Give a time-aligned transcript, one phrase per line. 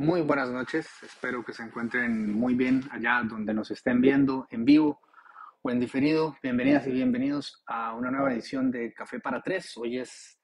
[0.00, 4.64] Muy buenas noches, espero que se encuentren muy bien allá donde nos estén viendo en
[4.64, 4.98] vivo
[5.60, 6.38] o en diferido.
[6.42, 9.76] Bienvenidas y bienvenidos a una nueva edición de Café para Tres.
[9.76, 10.40] Hoy es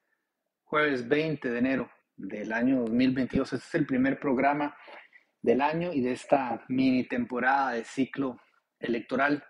[0.63, 3.53] jueves 20 de enero del año 2022.
[3.53, 4.77] Este es el primer programa
[5.41, 8.39] del año y de esta mini temporada de ciclo
[8.79, 9.43] electoral.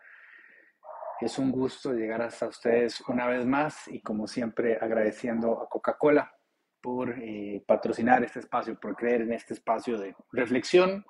[1.20, 6.37] Es un gusto llegar hasta ustedes una vez más y como siempre agradeciendo a Coca-Cola
[6.82, 11.06] por eh, patrocinar este espacio, por creer en este espacio de reflexión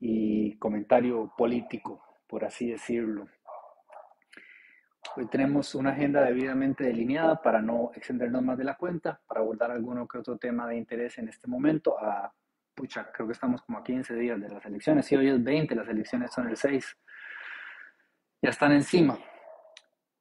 [0.00, 3.28] y comentario político, por así decirlo.
[5.16, 9.70] Hoy tenemos una agenda debidamente delineada para no extendernos más de la cuenta, para abordar
[9.70, 11.98] alguno que otro tema de interés en este momento.
[11.98, 12.32] A,
[12.74, 15.04] pucha, creo que estamos como a 15 días de las elecciones.
[15.04, 16.96] Si hoy es 20, las elecciones son el 6.
[18.40, 19.18] Ya están encima.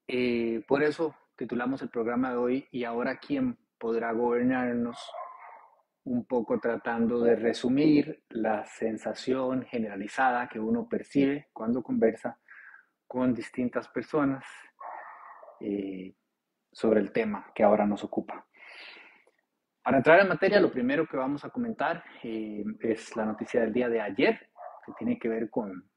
[0.07, 5.11] Eh, por eso titulamos el programa de hoy y ahora quién podrá gobernarnos
[6.03, 12.39] un poco tratando de resumir la sensación generalizada que uno percibe cuando conversa
[13.07, 14.45] con distintas personas
[15.59, 16.13] eh,
[16.71, 18.45] sobre el tema que ahora nos ocupa.
[19.83, 23.73] Para entrar en materia, lo primero que vamos a comentar eh, es la noticia del
[23.73, 24.49] día de ayer,
[24.85, 25.89] que tiene que ver con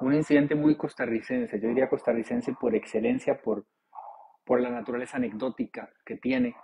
[0.00, 3.66] un incidente muy costarricense, yo diría costarricense por excelencia, por
[4.44, 6.56] por la naturaleza anecdótica que tiene.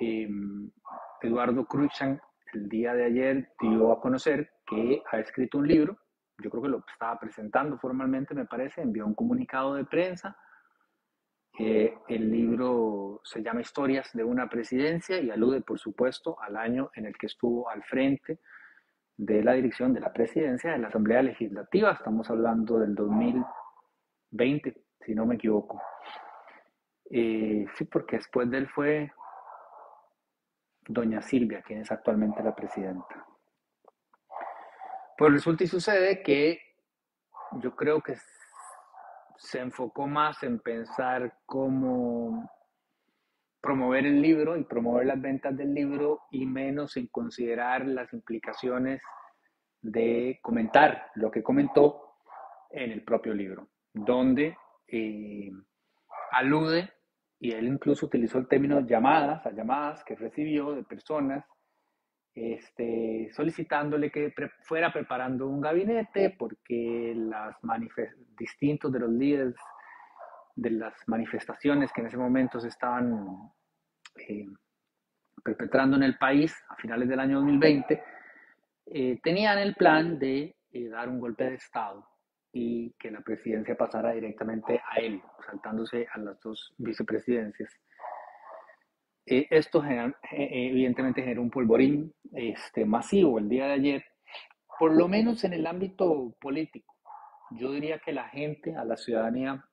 [0.00, 0.70] Em,
[1.22, 2.20] Eduardo Cruikshank
[2.54, 5.98] el día de ayer dio a conocer que ha escrito un libro,
[6.38, 10.36] yo creo que lo estaba presentando formalmente, me parece, envió un comunicado de prensa.
[11.58, 17.06] el libro se llama Historias de una presidencia y alude, por supuesto, al año en
[17.06, 18.38] el que estuvo al frente
[19.16, 21.92] de la dirección de la presidencia de la Asamblea Legislativa.
[21.92, 25.80] Estamos hablando del 2020, si no me equivoco.
[27.10, 29.12] Eh, sí, porque después de él fue
[30.86, 33.26] doña Silvia, quien es actualmente la presidenta.
[35.16, 36.60] Pues resulta y sucede que
[37.60, 38.16] yo creo que
[39.36, 42.50] se enfocó más en pensar cómo
[43.60, 49.02] promover el libro y promover las ventas del libro y menos en considerar las implicaciones
[49.80, 52.16] de comentar lo que comentó
[52.70, 55.50] en el propio libro, donde eh,
[56.32, 56.92] alude
[57.40, 61.44] y él incluso utilizó el término llamadas, a llamadas que recibió de personas
[62.34, 64.32] este, solicitándole que
[64.62, 67.56] fuera preparando un gabinete porque las
[68.38, 69.54] distintos de los líderes
[70.54, 73.52] de las manifestaciones que en ese momento se estaban
[74.16, 74.46] eh,
[75.42, 78.02] perpetrando en el país a finales del año 2020,
[78.86, 82.06] eh, tenían el plan de eh, dar un golpe de Estado
[82.52, 87.72] y que la presidencia pasara directamente a él, saltándose a las dos vicepresidencias.
[89.26, 94.04] Eh, esto eh, evidentemente generó un polvorín este, masivo el día de ayer,
[94.78, 96.94] por lo menos en el ámbito político.
[97.50, 99.64] Yo diría que la gente, a la ciudadanía,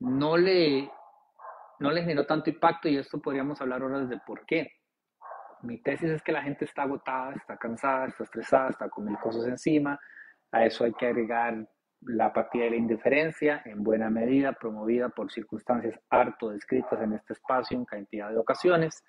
[0.00, 0.90] no le,
[1.78, 4.72] no le generó tanto impacto y esto podríamos hablar ahora de por qué.
[5.62, 9.16] Mi tesis es que la gente está agotada, está cansada, está estresada, está con mil
[9.18, 9.98] cosas encima,
[10.52, 11.68] a eso hay que agregar
[12.00, 17.32] la partida de la indiferencia, en buena medida promovida por circunstancias harto descritas en este
[17.32, 19.04] espacio en cantidad de ocasiones.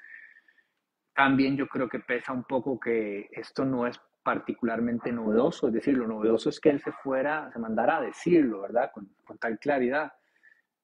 [1.14, 5.98] También yo creo que pesa un poco que esto no es particularmente novedoso, es decir,
[5.98, 8.92] lo novedoso es que él se fuera, se mandara a decirlo, ¿verdad?
[8.94, 10.12] Con, con tal claridad.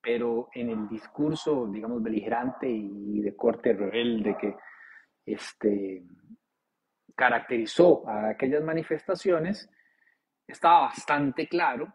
[0.01, 4.55] Pero en el discurso, digamos, beligerante y de corte rebelde que
[5.25, 6.03] este,
[7.15, 9.69] caracterizó a aquellas manifestaciones,
[10.47, 11.93] estaba bastante claro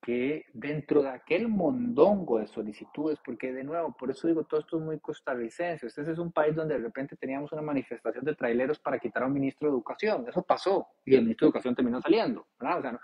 [0.00, 4.78] que dentro de aquel mondongo de solicitudes, porque de nuevo, por eso digo, todo esto
[4.78, 8.78] es muy costarricense, este es un país donde de repente teníamos una manifestación de traileros
[8.78, 12.00] para quitar a un ministro de educación, eso pasó, y el ministro de educación terminó
[12.00, 12.78] saliendo, ¿verdad?
[12.78, 13.00] O sea, no,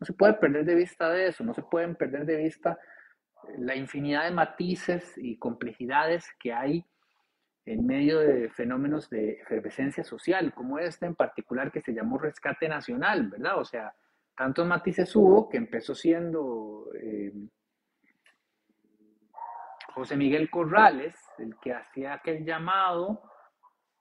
[0.00, 2.78] no se puede perder de vista de eso, no se pueden perder de vista
[3.58, 6.84] la infinidad de matices y complejidades que hay
[7.66, 12.68] en medio de fenómenos de efervescencia social, como este en particular que se llamó rescate
[12.68, 13.58] nacional, ¿verdad?
[13.58, 13.94] O sea,
[14.36, 17.32] tantos matices hubo que empezó siendo eh,
[19.94, 23.22] José Miguel Corrales el que hacía aquel llamado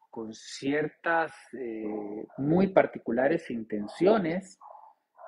[0.09, 4.59] con ciertas eh, muy particulares intenciones,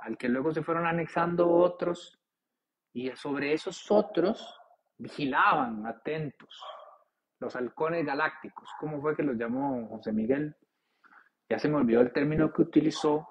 [0.01, 2.19] al que luego se fueron anexando otros,
[2.93, 4.61] y sobre esos otros
[4.97, 6.63] vigilaban atentos
[7.39, 8.69] los halcones galácticos.
[8.79, 10.55] ¿Cómo fue que los llamó José Miguel?
[11.49, 13.27] Ya se me olvidó el término que utilizó,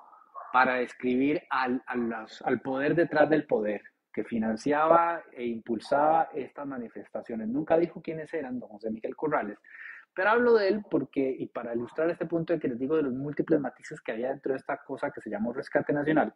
[0.54, 7.48] para describir al, al, poder detrás del poder, que financiaba e impulsaba estas manifestaciones.
[7.48, 9.58] Nunca dijo quiénes eran, don José Miguel Corrales,
[10.14, 13.02] Pero hablo de él porque, y para ilustrar este punto de que les digo de
[13.02, 16.32] los múltiples matices que había dentro de esta cosa que se llamó rescate nacional,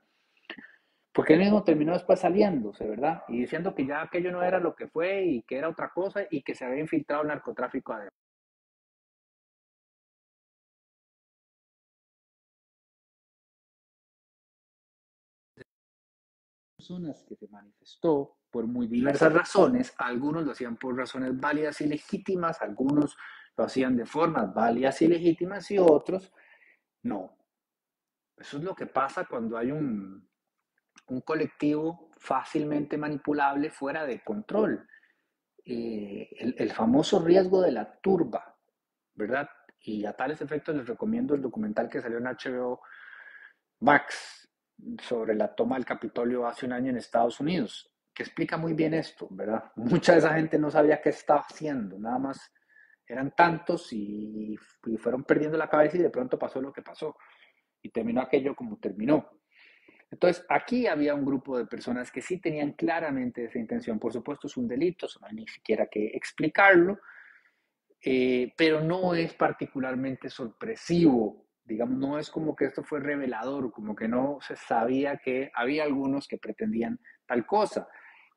[1.13, 3.23] porque él mismo terminó después saliéndose, ¿verdad?
[3.29, 6.23] Y diciendo que ya aquello no era lo que fue y que era otra cosa
[6.29, 8.19] y que se había infiltrado el narcotráfico adentro.
[16.89, 21.87] Personas que se manifestó por muy diversas razones, algunos lo hacían por razones válidas y
[21.87, 23.17] legítimas, algunos
[23.57, 26.33] lo hacían de formas válidas y legítimas y otros
[27.03, 27.37] no.
[28.37, 30.27] Eso es lo que pasa cuando hay un,
[31.09, 34.89] un colectivo fácilmente manipulable fuera de control.
[35.65, 38.57] Eh, el, el, famoso riesgo de la turba,
[39.15, 39.51] ¿verdad?
[39.81, 42.81] Y a tales efectos les recomiendo el documental que salió en HBO
[43.81, 44.48] Max
[45.03, 48.95] sobre la toma del Capitolio hace un año en Estados Unidos, que explica muy bien
[48.95, 49.71] esto, ¿verdad?
[49.77, 52.53] Mucha de esa gente no sabía qué estaba haciendo, nada más
[53.09, 54.57] eran tantos y,
[54.99, 57.17] fueron perdiendo la cabeza y de pronto pasó lo que pasó
[57.83, 59.31] y terminó aquello como terminó.
[60.11, 63.99] Entonces, aquí había un grupo de personas que sí tenían claramente esa intención.
[63.99, 66.99] Por supuesto, es un delito, no hay ni siquiera que explicarlo,
[68.03, 71.48] eh, pero no es particularmente sorpresivo.
[71.69, 75.85] Digamos, no es como que esto fue revelador, como que no se sabía que había
[75.85, 77.87] algunos que pretendían tal cosa.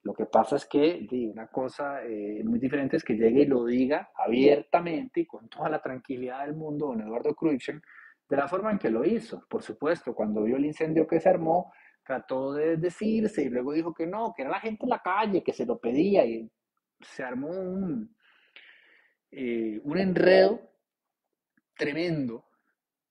[0.03, 3.65] Lo que pasa es que una cosa eh, muy diferente es que llegue y lo
[3.65, 7.81] diga abiertamente y con toda la tranquilidad del mundo don Eduardo Cruikshank,
[8.27, 9.45] de la forma en que lo hizo.
[9.47, 11.71] Por supuesto, cuando vio el incendio que se armó,
[12.03, 15.43] trató de decirse y luego dijo que no, que era la gente en la calle
[15.43, 16.51] que se lo pedía y
[16.99, 18.13] se armó un,
[19.31, 20.59] eh, un enredo
[21.77, 22.50] tremendo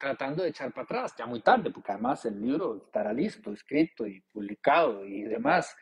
[0.01, 4.07] tratando de echar para atrás, ya muy tarde, porque además el libro estará listo, escrito
[4.07, 5.77] y publicado y demás.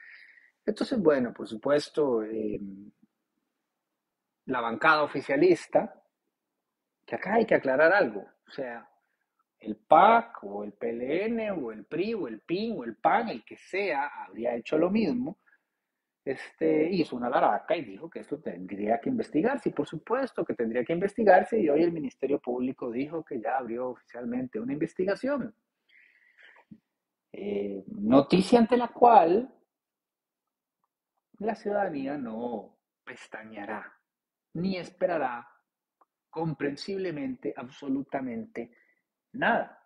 [0.67, 2.61] Entonces, bueno, por supuesto, eh,
[4.47, 6.03] la bancada oficialista,
[7.07, 8.87] que acá hay que aclarar algo, o sea,
[9.61, 13.45] el PAC o el PLN o el PRI o el PIN o el PAN, el
[13.45, 15.39] que sea, habría hecho lo mismo,
[16.33, 19.71] este, hizo una laraca y dijo que esto tendría que investigarse.
[19.71, 23.57] Y por supuesto que tendría que investigarse y hoy el Ministerio Público dijo que ya
[23.57, 25.55] abrió oficialmente una investigación.
[27.33, 29.51] Eh, noticia ante la cual
[31.39, 33.91] la ciudadanía no pestañará
[34.55, 35.49] ni esperará
[36.29, 38.73] comprensiblemente absolutamente
[39.33, 39.78] nada.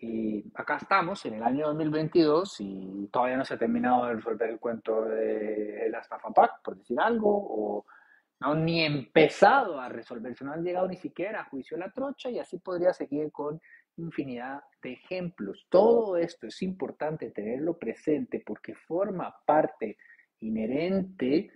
[0.00, 4.50] Y acá estamos en el año 2022 y todavía no se ha terminado de resolver
[4.50, 7.86] el cuento de la estafa PAC, por decir algo, o
[8.40, 12.38] no ni empezado a resolverse, no han llegado ni siquiera a juicio la trocha y
[12.38, 13.60] así podría seguir con
[13.96, 15.66] infinidad de ejemplos.
[15.68, 19.96] Todo esto es importante tenerlo presente porque forma parte
[20.40, 21.50] inherente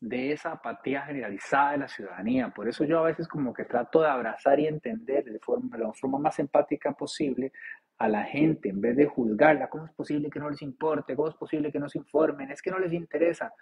[0.00, 2.48] de esa apatía generalizada de la ciudadanía.
[2.48, 5.92] Por eso yo a veces como que trato de abrazar y entender de, forma, la
[5.92, 7.52] forma más empática posible
[7.98, 9.68] a la gente en vez de juzgarla.
[9.68, 11.14] ¿Cómo es posible que no les importe?
[11.14, 12.50] ¿Cómo es posible que no se informen?
[12.50, 13.52] Es que no les interesa.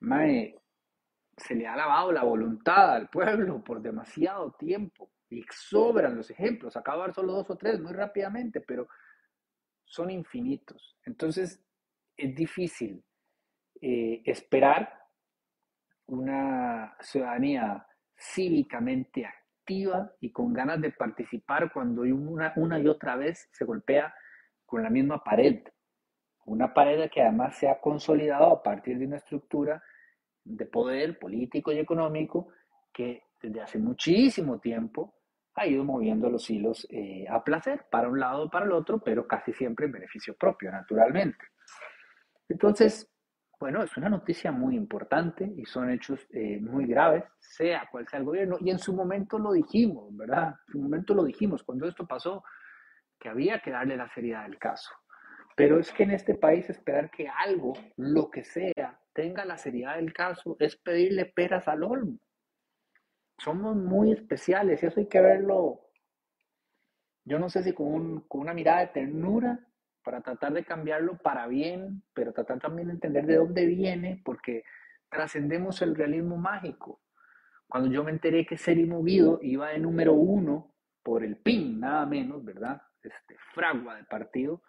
[0.00, 0.56] Mae,
[1.36, 6.76] se le ha lavado la voluntad al pueblo por demasiado tiempo y sobran los ejemplos.
[6.76, 8.86] Acabo de dar solo dos o tres muy rápidamente, pero
[9.84, 10.96] son infinitos.
[11.04, 11.60] Entonces
[12.16, 13.02] es difícil
[13.80, 14.99] eh, esperar
[16.10, 17.86] una ciudadanía
[18.16, 24.12] cívicamente activa y con ganas de participar cuando una, y otra vez se golpea
[24.66, 25.62] con la misma pared.
[26.46, 29.82] Una pared que además se ha consolidado a partir de una estructura
[30.44, 32.48] de poder político y económico
[32.92, 35.14] que desde hace muchísimo tiempo
[35.54, 39.00] ha ido moviendo los hilos eh, a placer, para un lado o para el otro,
[39.00, 41.44] pero casi siempre en beneficio propio, naturalmente.
[42.48, 43.10] Entonces,
[43.60, 48.18] bueno, es una noticia muy importante y son hechos eh, muy graves, sea cual sea
[48.18, 48.56] el gobierno.
[48.58, 50.54] Y en su momento lo dijimos, ¿verdad?
[50.66, 52.42] En su momento lo dijimos cuando esto pasó,
[53.18, 54.90] que había que darle la seriedad del caso.
[55.54, 59.96] Pero es que en este país esperar que algo, lo que sea, tenga la seriedad
[59.96, 62.18] del caso es pedirle peras al olmo.
[63.36, 65.90] Somos muy especiales y eso hay que verlo,
[67.26, 69.60] yo no sé si con, con una mirada de ternura
[70.02, 74.64] para tratar de cambiarlo para bien, pero tratar también de entender de dónde viene, porque
[75.10, 77.02] trascendemos el realismo mágico.
[77.68, 82.06] Cuando yo me enteré que Seri Movido iba de número uno por el PIN, nada
[82.06, 82.82] menos, ¿verdad?
[83.02, 84.62] Este fragua de partido,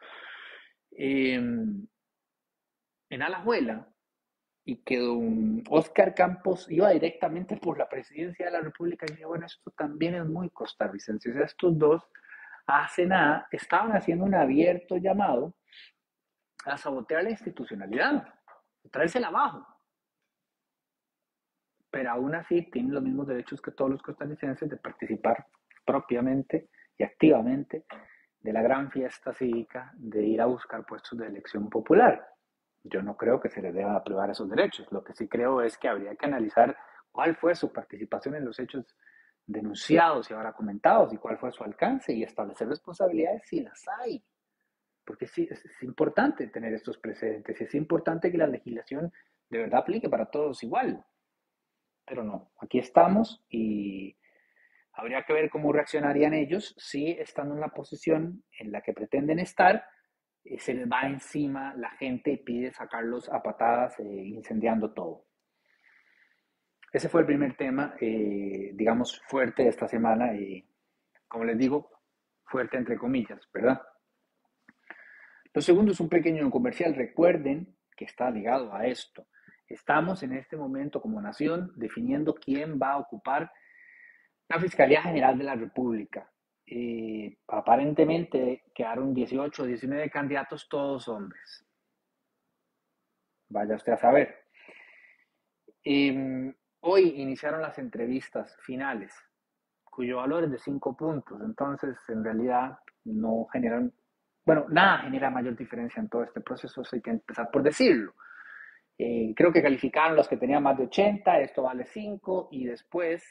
[0.92, 1.88] em,
[3.10, 3.88] en Alajuela,
[4.64, 9.26] y que don Oscar Campos iba directamente por la presidencia de la República, y dije,
[9.26, 11.32] bueno, esto también es muy costarricense.
[11.32, 12.04] O sea, estos dos
[12.68, 15.56] hace nada estaban haciendo un abierto llamado
[16.66, 18.28] a sabotear la institucionalidad,
[18.92, 19.66] traérsela abajo.
[21.90, 25.46] pero aún así tienen los mismos derechos que todos los costarricenses de participar
[25.86, 27.86] propiamente y activamente
[28.40, 32.26] de la gran fiesta cívica de ir a buscar puestos de elección popular.
[32.84, 34.88] Yo no creo que se les deba privar esos derechos.
[34.92, 36.78] Lo que sí creo es que habría que analizar
[37.12, 38.86] cuál fue su participación en los hechos
[39.52, 44.24] denunciados y ahora comentados y cuál fue su alcance y establecer responsabilidades si las hay.
[45.06, 49.12] Porque sí, es, importante tener estos precedentes es importante que la legislación
[49.50, 51.04] de verdad aplique para todos igual.
[52.06, 54.18] Pero no, aquí estamos y
[54.94, 59.40] habría que ver cómo reaccionarían ellos si estando en la posición en la que pretenden
[59.40, 59.84] estar,
[60.44, 65.26] eh, se les va encima la gente y pide sacarlos a patadas eh, incendiando todo.
[66.92, 70.68] Ese fue el primer tema, eh, digamos, fuerte esta semana y,
[71.28, 71.90] como les digo,
[72.44, 73.82] fuerte entre comillas, ¿verdad?
[75.54, 76.94] Lo segundo es un pequeño comercial.
[76.94, 79.28] Recuerden que está ligado a esto.
[79.68, 83.52] Estamos en este momento como nación definiendo quién va a ocupar
[84.50, 86.30] la Fiscalía General de la República.
[86.66, 91.66] Eh, aparentemente quedaron 18 o 19 candidatos, todos hombres.
[93.48, 94.46] Vaya usted a saber.
[95.84, 99.14] Eh, hoy iniciaron las entrevistas finales,
[99.84, 101.42] cuyo valor es de 5 puntos.
[101.42, 103.94] Entonces, en realidad, no generan,
[104.46, 108.14] bueno, nada genera mayor diferencia en todo este proceso, eso hay que empezar por decirlo.
[108.98, 113.24] Eh, creo que calificaron los que tenían más de 80, esto vale 5, y después,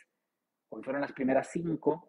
[0.68, 2.08] hoy fueron las primeras 5,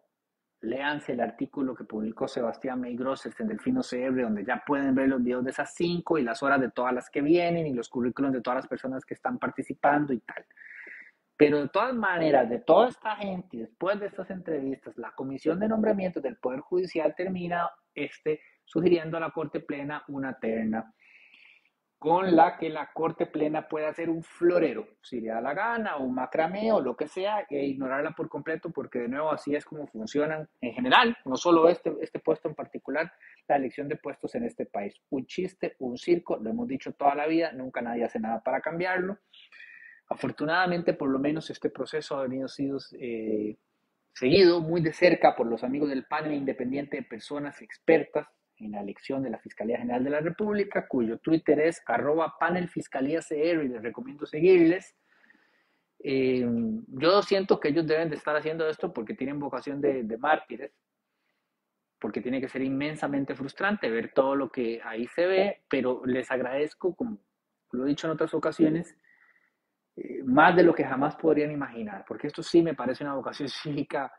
[0.62, 5.22] léanse el artículo que publicó Sebastián Meigrosses en Delfino CR, donde ya pueden ver los
[5.22, 8.32] videos de esas 5 y las horas de todas las que vienen y los currículos
[8.32, 10.44] de todas las personas que están participando y tal.
[11.36, 15.68] Pero de todas maneras, de toda esta gente, después de estas entrevistas, la Comisión de
[15.68, 20.92] Nombramiento del Poder Judicial termina este, sugiriendo a la Corte Plena una terna
[22.02, 25.98] con la que la Corte Plena pueda hacer un florero, si le da la gana,
[25.98, 29.54] o un macramé, o lo que sea, e ignorarla por completo, porque de nuevo así
[29.54, 33.12] es como funcionan en general, no solo este, este puesto en particular,
[33.46, 35.00] la elección de puestos en este país.
[35.10, 38.60] Un chiste, un circo, lo hemos dicho toda la vida, nunca nadie hace nada para
[38.60, 39.18] cambiarlo.
[40.12, 43.56] Afortunadamente, por lo menos este proceso ha venido sido eh,
[44.12, 48.82] seguido muy de cerca por los amigos del panel independiente de personas expertas en la
[48.82, 54.26] elección de la Fiscalía General de la República, cuyo Twitter es arroba y les recomiendo
[54.26, 54.94] seguirles.
[55.98, 56.46] Eh,
[56.88, 60.72] yo siento que ellos deben de estar haciendo esto porque tienen vocación de, de mártires,
[61.98, 66.30] porque tiene que ser inmensamente frustrante ver todo lo que ahí se ve, pero les
[66.30, 67.18] agradezco, como
[67.70, 68.94] lo he dicho en otras ocasiones,
[69.96, 73.48] eh, más de lo que jamás podrían imaginar, porque esto sí me parece una vocación
[73.48, 74.12] cívica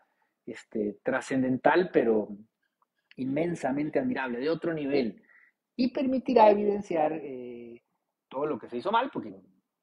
[0.46, 2.30] este, trascendental, pero
[3.16, 5.24] inmensamente admirable, de otro nivel,
[5.76, 7.82] y permitirá evidenciar eh,
[8.28, 9.34] todo lo que se hizo mal, porque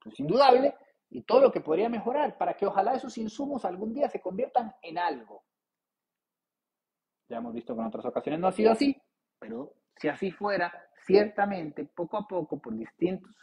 [0.04, 0.75] es indudable,
[1.09, 4.73] y todo lo que podría mejorar, para que ojalá esos insumos algún día se conviertan
[4.82, 5.44] en algo.
[7.28, 8.97] Ya hemos visto que en otras ocasiones no ha sido así,
[9.40, 10.73] pero si así fuera,
[11.04, 13.35] ciertamente, poco a poco, por distintos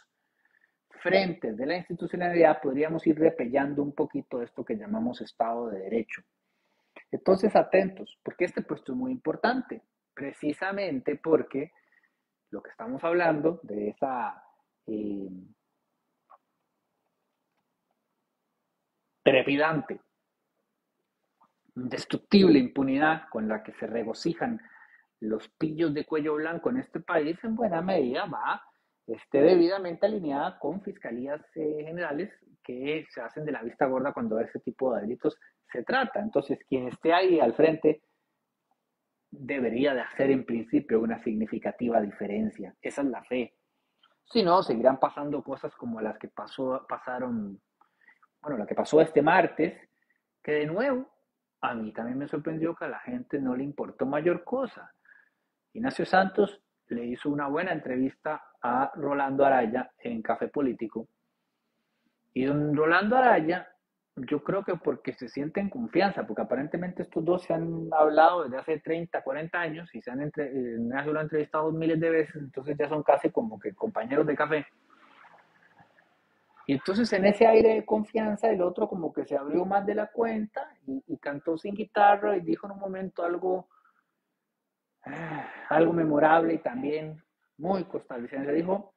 [0.98, 6.22] frentes de la institucionalidad, podríamos ir repellando un poquito esto que llamamos Estado de Derecho.
[7.10, 9.82] Entonces, atentos, porque este puesto es muy importante,
[10.14, 11.72] precisamente porque
[12.50, 14.42] lo que estamos hablando de esa
[14.86, 15.28] eh,
[19.22, 20.00] trepidante,
[21.76, 24.60] indestructible impunidad con la que se regocijan
[25.20, 28.62] los pillos de cuello blanco en este país, en buena medida va
[29.08, 32.30] esté debidamente alineada con fiscalías eh, generales
[32.62, 35.38] que se hacen de la vista gorda cuando ese tipo de delitos
[35.72, 36.20] se trata.
[36.20, 38.02] Entonces, quien esté ahí al frente
[39.30, 42.74] debería de hacer en principio una significativa diferencia.
[42.80, 43.54] Esa es la fe.
[44.24, 47.60] Si no, seguirán pasando cosas como las que pasó, pasaron,
[48.42, 49.74] bueno, la que pasó este martes,
[50.42, 51.08] que de nuevo
[51.60, 54.92] a mí también me sorprendió que a la gente no le importó mayor cosa.
[55.72, 61.08] Ignacio Santos le hizo una buena entrevista a Rolando Araya en Café Político.
[62.34, 63.68] Y don Rolando Araya,
[64.16, 68.44] yo creo que porque se siente en confianza, porque aparentemente estos dos se han hablado
[68.44, 72.10] desde hace 30, 40 años y se han, entre, eh, lo han entrevistado miles de
[72.10, 74.66] veces, entonces ya son casi como que compañeros de café.
[76.66, 79.94] Y entonces en ese aire de confianza el otro como que se abrió más de
[79.94, 83.68] la cuenta y, y cantó sin guitarra y dijo en un momento algo
[85.68, 87.22] algo memorable y también
[87.58, 88.52] muy costarricense.
[88.52, 88.94] Dijo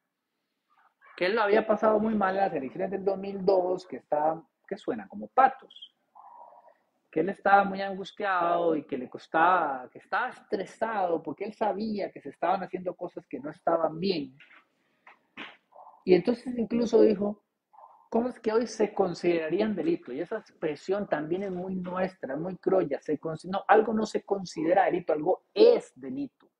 [1.17, 4.77] que él lo había pasado muy mal en las elecciones del 2002, que, está, que
[4.77, 5.95] suena como patos,
[7.11, 12.11] que él estaba muy angustiado y que le costaba, que estaba estresado porque él sabía
[12.11, 14.35] que se estaban haciendo cosas que no estaban bien.
[16.05, 17.43] Y entonces incluso dijo
[18.11, 20.11] cosas que hoy se considerarían delito.
[20.11, 22.99] Y esa expresión también es muy nuestra, muy croya.
[23.01, 26.51] Se no, algo no se considera delito, algo es delito.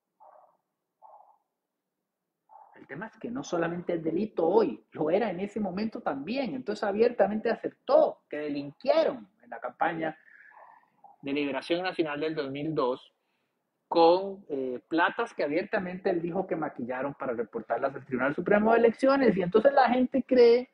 [2.76, 6.56] El tema es que no solamente es delito hoy, lo era en ese momento también.
[6.56, 10.18] Entonces abiertamente aceptó que delinquieron en la campaña
[11.22, 13.14] de Liberación Nacional del 2002
[13.90, 18.80] con eh, platas que abiertamente él dijo que maquillaron para reportarlas al Tribunal Supremo de
[18.80, 19.36] Elecciones.
[19.36, 20.71] Y entonces la gente cree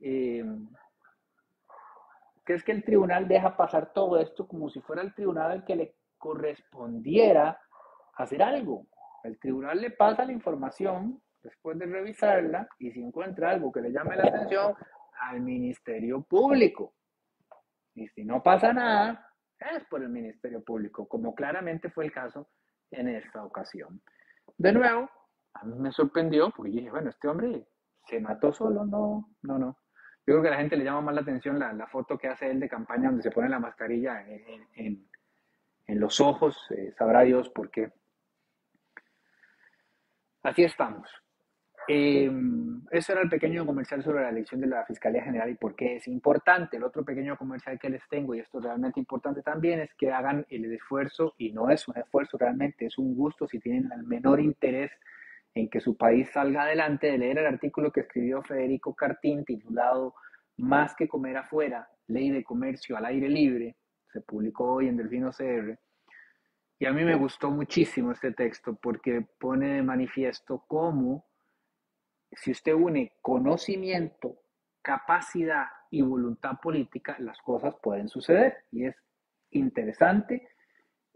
[0.00, 0.44] eh,
[2.44, 5.64] que es que el tribunal deja pasar todo esto como si fuera el tribunal al
[5.64, 7.58] que le correspondiera
[8.14, 8.86] hacer algo.
[9.22, 13.92] El tribunal le pasa la información después de revisarla y si encuentra algo que le
[13.92, 14.74] llame la atención
[15.20, 16.94] al Ministerio Público.
[17.94, 19.30] Y si no pasa nada,
[19.72, 22.48] es por el Ministerio Público, como claramente fue el caso
[22.90, 24.02] en esta ocasión.
[24.58, 25.08] De nuevo,
[25.54, 27.66] a mí me sorprendió porque dije, bueno, este hombre
[28.06, 29.78] se mató solo, no, no, no.
[30.26, 32.50] Yo creo que a la gente le llama más la atención la, foto que hace
[32.50, 35.06] él de campaña donde se pone la mascarilla en,
[35.86, 37.92] los ojos, eh, sabrá Dios por qué.
[40.42, 41.08] Así estamos.
[41.86, 42.30] Eh,
[42.90, 46.08] era el pequeño comercial sobre la elección de la Fiscalía General y por qué es
[46.08, 46.78] importante.
[46.78, 50.10] El otro pequeño comercial que les tengo, y esto es realmente importante también, es que
[50.10, 54.04] hagan el esfuerzo, y no es un esfuerzo realmente, es un gusto si tienen el
[54.04, 54.90] menor interés
[55.54, 60.14] en que su país salga adelante, de leer el artículo que escribió Federico Cartín titulado
[60.56, 63.76] Más que comer afuera, Ley de Comercio al Aire Libre,
[64.12, 65.78] se publicó hoy en Delfino CR.
[66.78, 71.26] Y a mí me gustó muchísimo este texto porque pone de manifiesto cómo
[72.32, 74.40] si usted une conocimiento,
[74.82, 78.64] capacidad y voluntad política, las cosas pueden suceder.
[78.72, 78.96] Y es
[79.50, 80.48] interesante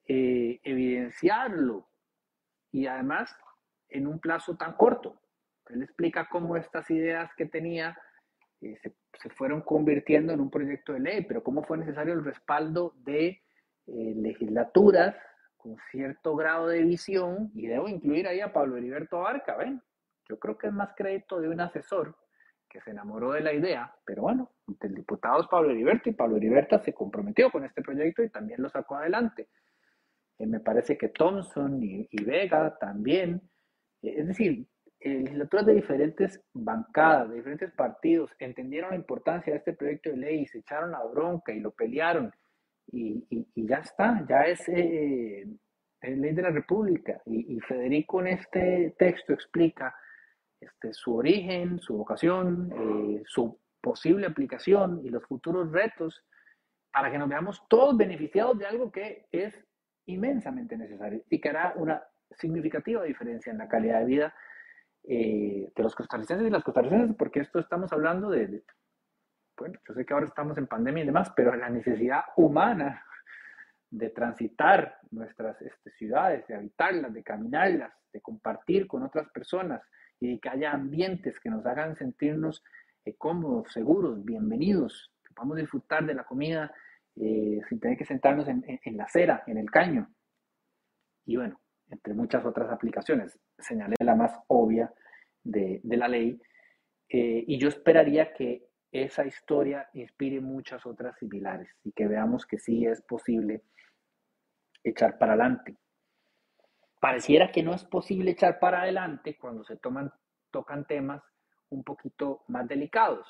[0.07, 1.88] eh, evidenciarlo.
[2.71, 3.37] Y además,
[3.88, 5.21] en un plazo tan corto.
[5.68, 7.99] Él explica cómo estas ideas que tenía
[8.61, 12.95] eh, se, fueron convirtiendo en un proyecto de ley, pero cómo fue necesario el respaldo
[13.04, 13.42] de
[13.87, 15.14] eh, legislaturas
[15.57, 19.83] con cierto grado de visión, y debo incluir ahí a Pablo Heriberto Abarca, ¿ven?
[20.29, 22.16] Yo creo que es más crédito de un asesor
[22.68, 26.37] que se enamoró de la idea, pero bueno, el diputado es Pablo Heriberto y Pablo
[26.37, 29.48] Heriberto se comprometió con este proyecto y también lo sacó adelante.
[30.38, 33.40] Eh, me parece que Thompson y, Vega también,
[34.02, 34.66] es decir,
[35.00, 40.16] eh, legislaturas de diferentes bancadas, de diferentes partidos, entendieron la importancia de este proyecto de
[40.16, 42.32] ley y se echaron la bronca y lo pelearon
[42.90, 47.20] y, ya está, ya es ley de la República.
[47.26, 49.94] Y, y Federico en este texto explica
[50.61, 56.24] este, su origen, su vocación, eh, su posible aplicación y los futuros retos
[56.92, 59.54] para que nos veamos todos beneficiados de algo que es
[60.06, 62.02] inmensamente necesario y que hará una
[62.37, 64.35] significativa diferencia en la calidad de vida
[65.05, 68.62] eh, de los costarricenses y las costarricenses, porque esto estamos hablando de,
[69.57, 73.05] bueno, yo sé que ahora estamos en pandemia y demás, pero la necesidad humana
[73.91, 79.83] de transitar nuestras este, ciudades, de habitarlas, de caminarlas, de compartir con otras personas,
[80.21, 82.62] y que haya ambientes que nos hagan sentirnos
[83.05, 86.73] eh, cómodos, seguros, bienvenidos, que podamos disfrutar de la comida
[87.17, 90.09] eh, sin tener que sentarnos en, la acera, en el caño.
[91.25, 93.38] Y bueno, entre muchas otras aplicaciones.
[93.59, 94.92] Señalé la más obvia
[95.42, 96.40] de, la ley.
[97.09, 102.59] Eh, y yo esperaría que esa historia inspire muchas otras similares y que veamos que
[102.59, 103.62] sí es posible
[104.83, 105.77] echar para adelante
[107.01, 110.12] pareciera que no es posible echar para adelante cuando se toman,
[110.51, 111.22] tocan temas
[111.70, 113.27] un poquito más delicados.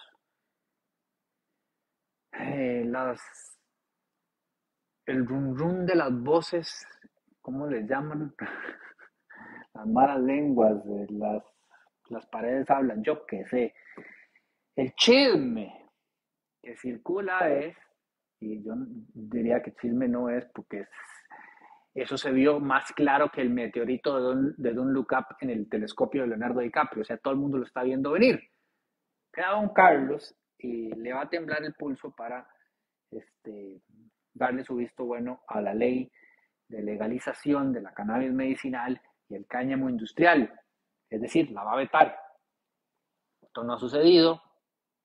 [2.32, 3.20] Eh, las,
[5.06, 6.86] el rum rum de las voces,
[7.48, 8.34] ¿cómo les llaman?
[9.74, 11.42] las malas lenguas, las,
[12.10, 13.74] las paredes hablan, yo qué sé.
[14.76, 15.88] El chisme
[16.60, 17.74] que circula es,
[18.38, 18.74] y yo
[19.14, 20.88] diría que chisme no es porque es
[21.94, 25.48] eso se vio más claro que el meteorito de Don, de Don Look Up en
[25.48, 27.00] el telescopio de Leonardo DiCaprio.
[27.00, 28.40] O sea, todo el mundo lo está viendo venir.
[29.32, 32.46] Queda Don Carlos y le va a temblar el pulso para
[33.10, 33.80] este,
[34.34, 36.12] darle su visto bueno a la ley
[36.68, 40.60] de legalización de la cannabis medicinal y el cáñamo industrial.
[41.08, 42.18] Es decir, la va a vetar.
[43.40, 44.42] Esto no ha sucedido,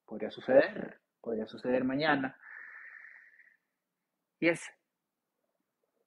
[0.06, 2.38] podría suceder, podría suceder mañana.
[4.39, 4.62] Y es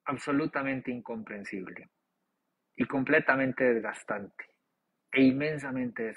[0.05, 1.89] absolutamente incomprensible
[2.75, 4.45] y completamente desgastante
[5.11, 6.13] e inmensamente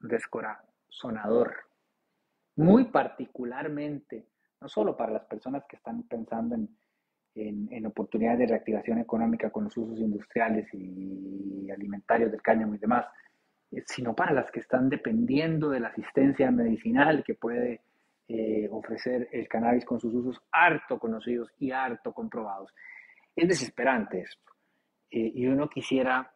[0.00, 1.56] descorazonador.
[2.56, 4.28] Muy particularmente,
[4.60, 6.68] no solo para las personas que están pensando en,
[7.34, 13.06] en, oportunidades de reactivación económica con los usos industriales y alimentarios del cáñamo y demás,
[13.72, 17.80] eh, sino para las que están dependiendo de la asistencia medicinal que puede
[18.28, 22.72] eh, ofrecer el cannabis con sus usos harto conocidos y harto comprobados.
[23.34, 24.52] Es desesperante esto.
[25.10, 26.32] Eh, y uno quisiera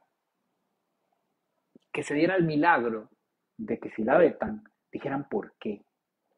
[1.92, 3.10] que se diera el milagro
[3.56, 5.84] de que si la vetan, dijeran por qué,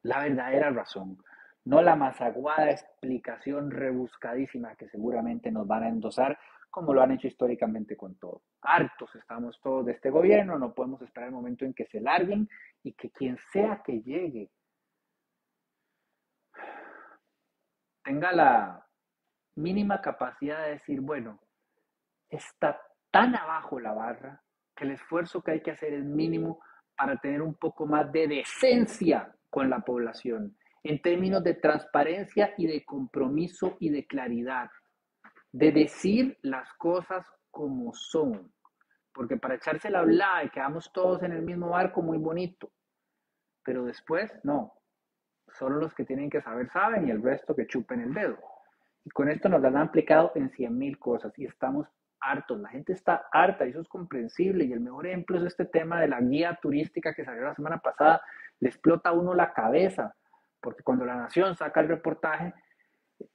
[0.03, 1.17] la verdadera razón,
[1.65, 6.37] no la masaguada explicación rebuscadísima que seguramente nos van a endosar
[6.69, 8.43] como lo han hecho históricamente con todo.
[8.61, 12.47] Hartos estamos todos de este gobierno, no podemos esperar el momento en que se larguen
[12.83, 14.51] y que quien sea que llegue
[18.03, 18.87] tenga la
[19.55, 21.39] mínima capacidad de decir, bueno,
[22.29, 24.43] está tan abajo la barra
[24.75, 26.61] que el esfuerzo que hay que hacer es mínimo
[26.95, 32.67] para tener un poco más de decencia con la población, en términos de transparencia y
[32.67, 34.69] de compromiso y de claridad
[35.51, 38.51] de decir las cosas como son.
[39.13, 42.71] Porque para echarse la hablar y quedamos todos en el mismo barco, muy bonito.
[43.63, 44.73] Pero después, no.
[45.57, 48.37] Solo los que tienen que saber saben y el resto que chupen el dedo.
[49.03, 51.87] Y con esto nos lo han aplicado en 100 mil cosas y estamos
[52.21, 52.59] hartos.
[52.59, 54.65] La gente está harta y eso es comprensible.
[54.65, 57.79] Y el mejor ejemplo es este tema de la guía turística que salió la semana
[57.79, 58.21] pasada.
[58.59, 60.15] Le explota a uno la cabeza.
[60.61, 62.53] Porque cuando la nación saca el reportaje,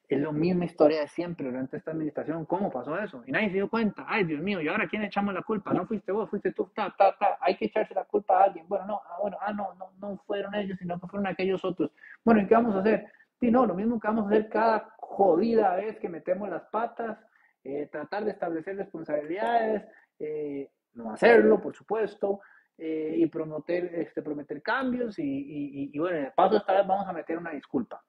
[0.09, 2.45] es la misma historia de siempre durante esta administración.
[2.47, 3.23] ¿Cómo pasó eso?
[3.27, 4.05] Y nadie se dio cuenta.
[4.07, 5.73] Ay, Dios mío, ¿y ahora quién echamos la culpa?
[5.73, 7.39] No fuiste vos, fuiste tú, ta, ta, ta.
[7.41, 8.67] Hay que echarse la culpa a alguien.
[8.69, 11.91] Bueno, no, ah, bueno, ah, no, no, no fueron ellos, sino que fueron aquellos otros.
[12.25, 13.11] Bueno, ¿y qué vamos a hacer?
[13.41, 17.19] Sí, no, lo mismo que vamos a hacer cada jodida vez que metemos las patas,
[17.63, 19.85] eh, tratar de establecer responsabilidades,
[20.19, 22.41] eh, no hacerlo, por supuesto,
[22.79, 27.07] eh, y prometer, este, prometer cambios, y, y, y bueno, de paso esta vez vamos
[27.07, 28.05] a meter una disculpa.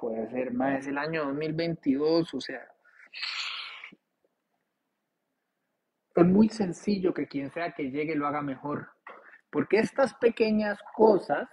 [0.00, 2.66] Puede ser más el año 2022, o sea,
[6.14, 8.88] es muy sencillo que quien sea que llegue lo haga mejor,
[9.50, 11.48] porque estas pequeñas cosas,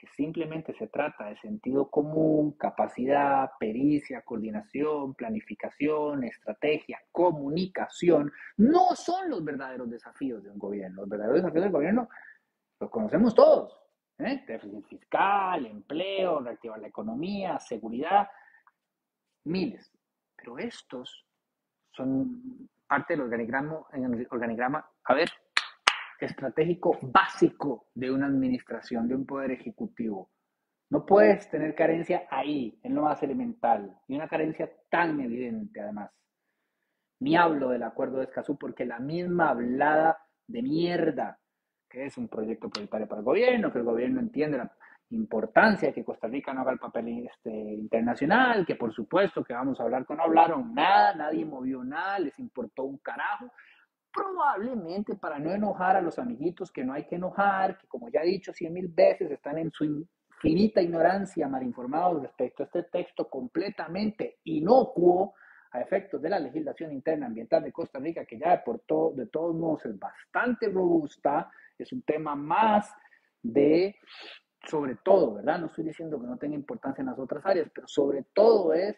[0.00, 9.28] que simplemente se trata de sentido común, capacidad, pericia, coordinación, planificación, estrategia, comunicación, no son
[9.28, 11.02] los verdaderos desafíos de un gobierno.
[11.02, 12.08] Los verdaderos desafíos del gobierno
[12.80, 13.78] los conocemos todos.
[14.18, 14.42] ¿eh?
[14.46, 18.26] déficit fiscal, empleo, reactivar la economía, seguridad,
[19.44, 19.92] miles.
[20.34, 21.26] Pero estos
[21.92, 23.86] son parte del organigrama,
[24.30, 25.30] organigrama, a ver,
[26.26, 30.30] estratégico básico de una administración, de un poder ejecutivo.
[30.90, 36.10] No puedes tener carencia ahí, en lo más elemental, y una carencia tan evidente además.
[37.20, 41.38] Ni hablo del acuerdo de Escazú porque la misma hablada de mierda
[41.90, 44.70] que es un proyecto prioritario para el gobierno, que el gobierno entiende la
[45.10, 49.80] importancia que Costa Rica no haga el papel este, internacional, que por supuesto que vamos
[49.80, 53.52] a hablar con no hablaron nada, nadie movió nada, les importó un carajo,
[54.12, 58.22] probablemente para no enojar a los amiguitos que no hay que enojar, que como ya
[58.22, 62.84] he dicho cien mil veces están en su infinita ignorancia mal informados respecto a este
[62.84, 65.34] texto completamente inocuo
[65.72, 69.26] a efectos de la legislación interna ambiental de Costa Rica, que ya por todo, de
[69.26, 72.92] todos modos es bastante robusta, es un tema más
[73.42, 73.96] de,
[74.64, 75.60] sobre todo, ¿verdad?
[75.60, 78.96] No estoy diciendo que no tenga importancia en las otras áreas, pero sobre todo es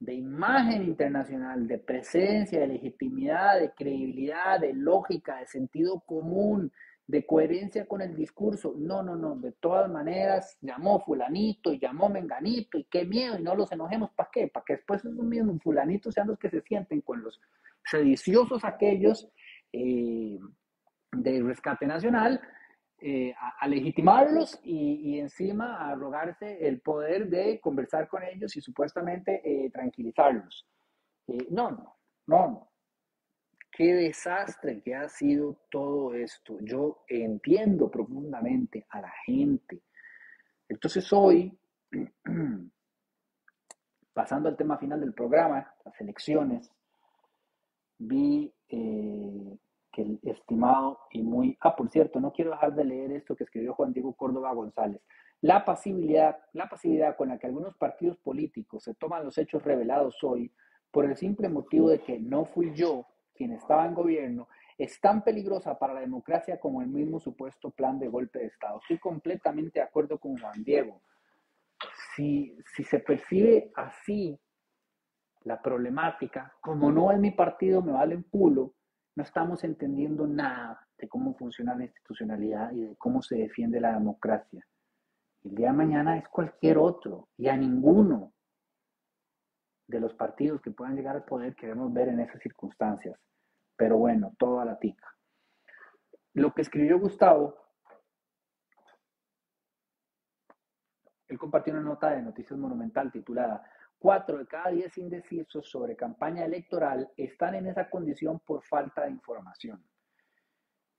[0.00, 6.72] de imagen internacional, de presencia, de legitimidad, de credibilidad, de lógica, de sentido común,
[7.06, 8.74] de coherencia con el discurso.
[8.76, 13.42] No, no, no, de todas maneras llamó fulanito y llamó menganito y qué miedo y
[13.42, 14.48] no los enojemos, ¿para qué?
[14.48, 17.40] Para que después esos mismos fulanitos sean los que se sienten con los
[17.84, 19.28] sediciosos aquellos
[19.72, 20.38] eh,
[21.12, 22.40] de rescate nacional
[22.98, 29.42] eh, a, legitimarlos y, encima a rogarse el poder de conversar con ellos y supuestamente
[29.44, 30.66] eh, tranquilizarlos.
[31.26, 32.70] Eh, no, no, no, no.
[33.70, 36.58] Qué desastre que ha sido todo esto.
[36.60, 39.82] Yo entiendo profundamente a la gente.
[40.68, 41.58] Entonces hoy,
[44.14, 46.70] pasando al tema final del programa, las elecciones,
[47.98, 48.54] vi
[49.94, 51.56] que el estimado y muy...
[51.60, 55.00] Ah, por cierto, no quiero dejar de leer esto que escribió Juan Diego Córdoba González.
[55.40, 60.22] La pasividad, la pasividad con la que algunos partidos políticos se toman los hechos revelados
[60.24, 60.52] hoy
[60.90, 65.22] por el simple motivo de que no fui yo quien estaba en gobierno es tan
[65.22, 68.80] peligrosa para la democracia como el mismo supuesto plan de golpe de Estado.
[68.80, 71.00] Estoy completamente de acuerdo con Juan Diego.
[72.16, 74.38] Si, si se percibe así
[75.42, 78.74] la problemática, como no es mi partido, me vale un culo,
[79.16, 83.92] no estamos entendiendo nada de cómo funciona la institucionalidad y de cómo se defiende la
[83.92, 84.66] democracia.
[85.44, 88.32] El día de mañana es cualquier otro y a ninguno
[89.86, 93.18] de los partidos que puedan llegar al poder queremos ver en esas circunstancias.
[93.76, 95.08] Pero bueno, todo a la tica.
[96.32, 97.56] lo que escribió Gustavo,
[101.28, 103.62] él compartió una nota de Noticias Monumental titulada
[104.04, 109.12] Cuatro de cada diez indecisos sobre campaña electoral están en esa condición por falta de
[109.12, 109.82] información.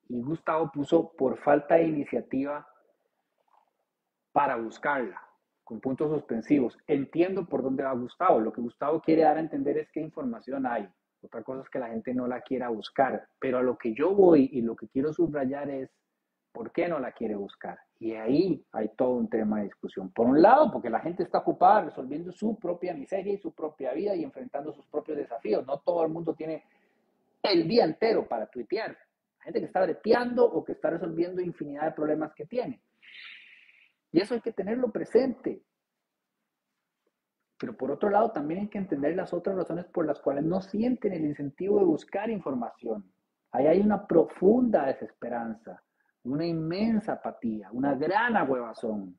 [0.10, 2.68] Y Gustavo puso por falta de iniciativa
[4.32, 5.22] para buscarla,
[5.64, 6.80] con puntos suspensivos.
[6.88, 8.40] Entiendo por dónde va Gustavo.
[8.40, 10.90] Lo que Gustavo quiere dar a entender es qué información hay.
[11.22, 13.30] Otra cosa es que la gente no la quiera buscar.
[13.38, 15.92] Pero a lo que yo voy y lo que quiero subrayar es
[16.52, 17.78] por qué no la quiere buscar.
[18.00, 20.12] Y ahí hay todo un tema de discusión.
[20.12, 23.94] Por un lado, porque la gente está ocupada resolviendo su propia miseria y su propia
[23.94, 25.66] vida y enfrentando sus propios desafíos.
[25.66, 26.64] No todo el mundo tiene
[27.44, 28.98] el día entero para tuitear.
[29.40, 32.82] La gente que está breteando o que está resolviendo infinidad de problemas que tiene.
[34.12, 35.62] Y eso hay que tenerlo presente.
[37.58, 40.62] Pero por otro lado, también hay que entender las otras razones por las cuales no
[40.62, 43.10] sienten el incentivo de buscar información.
[43.52, 45.82] Ahí hay una profunda desesperanza,
[46.26, 49.18] una inmensa apatía, una gran ahuevazón.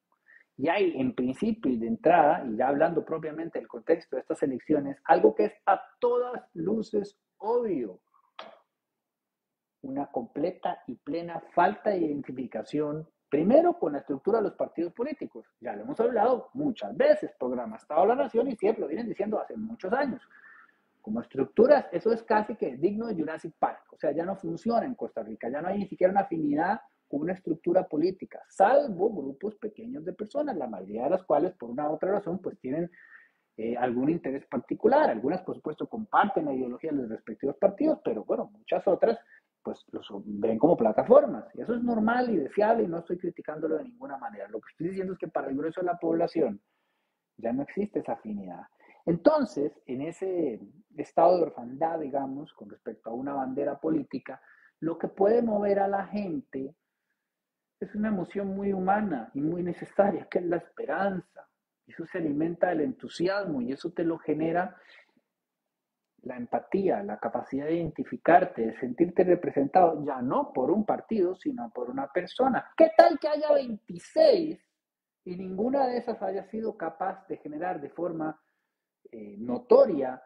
[0.58, 4.42] Y hay, en principio y de entrada, y ya hablando propiamente del contexto de estas
[4.42, 8.00] elecciones, algo que es a todas luces obvio.
[9.82, 15.46] Una completa y plena falta de identificación Primero, con la estructura de los partidos políticos.
[15.60, 19.08] Ya lo hemos hablado muchas veces, programa Estado de la Nación y siempre lo vienen
[19.08, 20.22] diciendo hace muchos años.
[21.02, 23.92] Como estructuras, eso es casi que digno de Jurassic Park.
[23.92, 26.80] O sea, ya no funciona en Costa Rica, ya no hay ni siquiera una afinidad
[27.10, 31.88] una estructura política, salvo grupos pequeños de personas, la mayoría de las cuales, por una
[31.88, 32.90] u otra razón, pues tienen
[33.56, 35.10] eh, algún interés particular.
[35.10, 39.18] Algunas, por supuesto, comparten la ideología de los respectivos partidos, pero bueno, muchas otras
[39.62, 41.44] pues los ven como plataformas.
[41.54, 44.46] Y eso es normal y deseable y no estoy criticándolo de ninguna manera.
[44.48, 46.60] Lo que estoy diciendo es que para el grueso de la población
[47.36, 48.62] ya no existe esa afinidad.
[49.06, 50.60] Entonces, en ese
[50.96, 54.40] estado de orfandad, digamos, con respecto a una bandera política,
[54.80, 56.76] lo que puede mover a la gente
[57.80, 61.48] es una emoción muy humana y muy necesaria, que es la esperanza.
[61.86, 64.76] Eso se alimenta del entusiasmo y eso te lo genera
[66.22, 71.70] la empatía, la capacidad de identificarte, de sentirte representado, ya no por un partido, sino
[71.70, 72.72] por una persona.
[72.76, 74.58] ¿Qué tal que haya 26
[75.24, 78.40] y ninguna de esas haya sido capaz de generar de forma
[79.12, 80.20] eh, notoria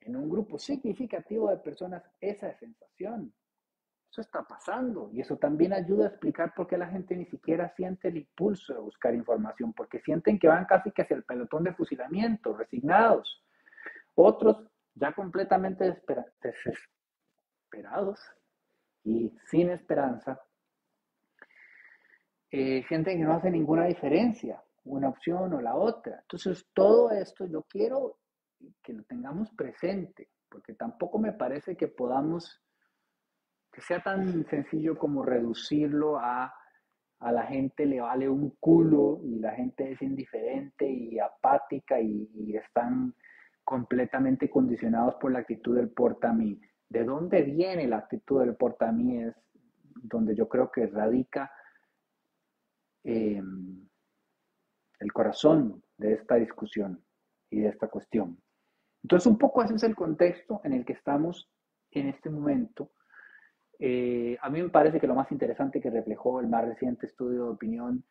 [0.00, 3.34] en un grupo significativo de personas esa sensación?
[4.12, 7.70] Eso está pasando y eso también ayuda a explicar por qué la gente ni siquiera
[7.74, 11.64] siente el impulso de buscar información, porque sienten que van casi que hacia el pelotón
[11.64, 13.42] de fusilamiento, resignados.
[14.14, 16.02] Otros ya completamente
[16.42, 18.20] desesperados
[19.02, 20.40] y sin esperanza,
[22.50, 26.18] eh, gente que no hace ninguna diferencia, una opción o la otra.
[26.20, 28.18] Entonces, todo esto yo quiero
[28.82, 32.61] que lo tengamos presente, porque tampoco me parece que podamos,
[33.72, 36.54] que sea tan sencillo como reducirlo a
[37.22, 42.56] a la gente le vale un culo y la gente es indiferente y apática y,
[42.56, 43.14] están
[43.64, 46.60] completamente condicionados por la actitud del portamí.
[46.88, 49.22] ¿De dónde viene la actitud del portamí?
[49.22, 49.36] Es
[49.94, 51.50] donde yo creo que radica
[53.04, 53.88] em,
[54.98, 57.04] el corazón de esta discusión
[57.50, 58.36] y de esta cuestión.
[59.04, 61.48] Entonces, un poco ese es el contexto en el que estamos
[61.92, 62.90] en este momento.
[63.78, 67.44] Eh, a mí me parece que lo más interesante que reflejó el más reciente estudio
[67.44, 68.04] de opinión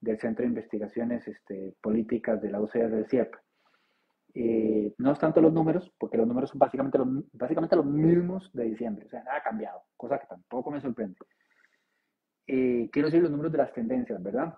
[0.00, 3.34] del Centro de Investigaciones este, Políticas de la UCR del CIEP
[4.34, 8.50] eh, no es tanto los números, porque los números son básicamente los, básicamente los mismos
[8.52, 11.16] de diciembre, o sea, nada ha cambiado, cosa que tampoco me sorprende.
[12.46, 14.56] Eh, quiero decir los números de las tendencias, ¿verdad?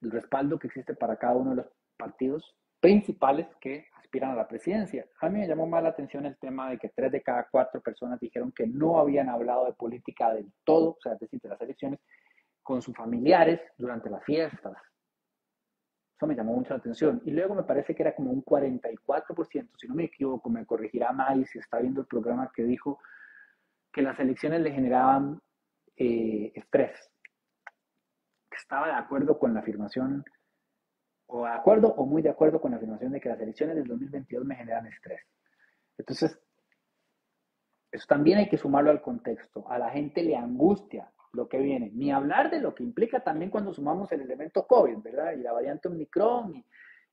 [0.00, 4.46] El respaldo que existe para cada uno de los partidos principales que aspiran a la
[4.46, 5.04] presidencia.
[5.20, 7.80] A mí me llamó más la atención el tema de que tres de cada cuatro
[7.80, 11.48] personas dijeron que no habían hablado de política del todo, o sea, es decir, de
[11.48, 11.98] las elecciones,
[12.62, 14.76] con sus familiares durante las fiestas,
[16.16, 17.20] eso me llamó mucho la atención.
[17.24, 21.12] Y luego me parece que era como un 44%, si no me equivoco, me corregirá
[21.12, 23.00] May si está viendo el programa que dijo
[23.92, 25.40] que las elecciones le generaban
[25.96, 27.10] eh, estrés.
[28.48, 30.24] Que estaba de acuerdo con la afirmación,
[31.26, 33.86] o de acuerdo o muy de acuerdo con la afirmación de que las elecciones del
[33.86, 35.20] 2022 me generan estrés.
[35.96, 36.38] Entonces,
[37.90, 39.70] eso también hay que sumarlo al contexto.
[39.70, 41.90] A la gente le angustia lo que viene.
[41.94, 45.32] Ni hablar de lo que implica también cuando sumamos el elemento COVID, ¿verdad?
[45.32, 46.56] Y la variante Omicron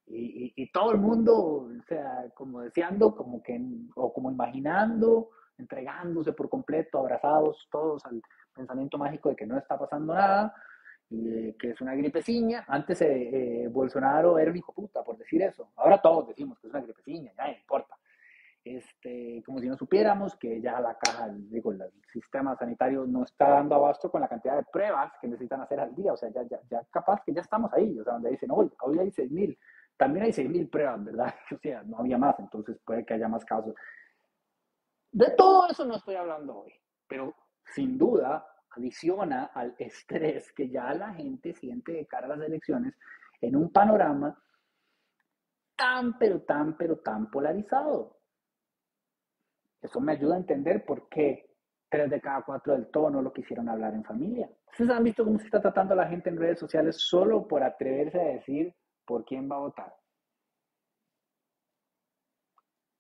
[0.08, 3.60] y, y, todo el mundo, o sea, como deseando, como que,
[3.95, 8.21] o como imaginando, entregándose por completo, abrazados todos al
[8.54, 10.54] pensamiento mágico de que no está pasando nada,
[11.12, 12.63] y que es una gripeciña.
[12.67, 15.71] Antes eh, eh, Bolsonaro era un hijo puta por decir eso.
[15.76, 17.97] Ahora todos decimos que es una gripeciña, ya no importa.
[18.63, 21.82] Este, eh, como si no supiéramos que ya la caja, digo, el
[22.13, 25.93] sistema sanitario no está dando abasto con la cantidad de pruebas que necesitan hacer al
[25.93, 26.13] día.
[26.13, 28.00] O sea, ya, ya, ya capaz que ya estamos ahí.
[28.00, 29.58] O sea, donde dicen, hoy, hoy hay 6.000.
[29.97, 31.36] También hay 6.000 pruebas, ¿verdad?
[31.52, 33.76] O sea, no había más, entonces puede que haya más casos.
[35.12, 36.74] De todo eso no estoy hablando hoy,
[37.06, 37.36] pero
[37.74, 42.93] sin duda adiciona al estrés que ya la gente siente de cara a las elecciones
[43.41, 44.38] en un panorama
[45.75, 48.19] tan, pero tan, pero tan polarizado.
[49.81, 51.55] Eso me ayuda a entender por qué
[51.89, 54.49] tres de cada cuatro del todo no lo quisieron hablar en familia.
[54.71, 57.63] ¿Ustedes han visto cómo se está tratando a la gente en redes sociales solo por
[57.63, 58.73] atreverse a decir
[59.05, 60.01] por quién va a votar?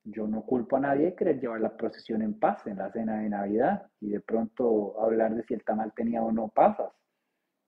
[0.03, 3.19] Yo no culpo a nadie de querer llevar la procesión en paz en la cena
[3.19, 6.91] de Navidad y de pronto hablar de si el tamal tenía o no pasas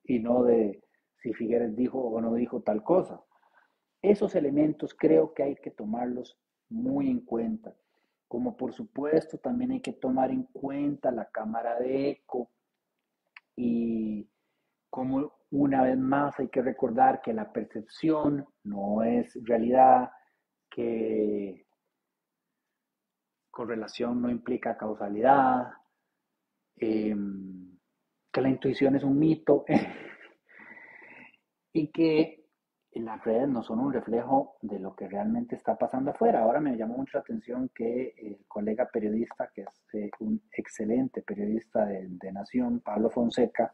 [0.04, 0.84] y no de
[1.17, 3.22] si Figueres dijo o no dijo tal cosa.
[4.02, 6.38] Esos elementos creo que hay que tomarlos
[6.69, 7.76] muy en cuenta.
[8.28, 12.50] Como por supuesto también hay que tomar en cuenta la cámara de eco
[13.56, 14.28] y
[14.89, 20.10] como una vez más hay que recordar que la percepción no es realidad,
[20.69, 21.67] que
[23.53, 25.73] correlación no implica causalidad,
[26.75, 27.77] em,
[28.31, 29.63] que la intuición es un mito
[31.71, 32.47] y que
[32.95, 36.41] las redes no son un reflejo de lo que realmente está pasando afuera.
[36.41, 41.21] Ahora me llamó mucho la atención que el colega periodista, que es eh, un excelente
[41.21, 43.71] periodista de, de, Nación, Pablo Fonseca,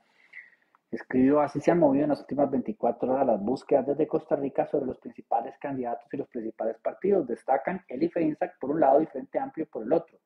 [0.92, 4.66] escribió, así se han movido en las últimas 24 horas las búsquedas desde Costa Rica
[4.66, 7.28] sobre los principales candidatos y los principales partidos.
[7.28, 8.12] Destacan el y
[8.60, 10.18] por un lado y Frente Amplio por el otro.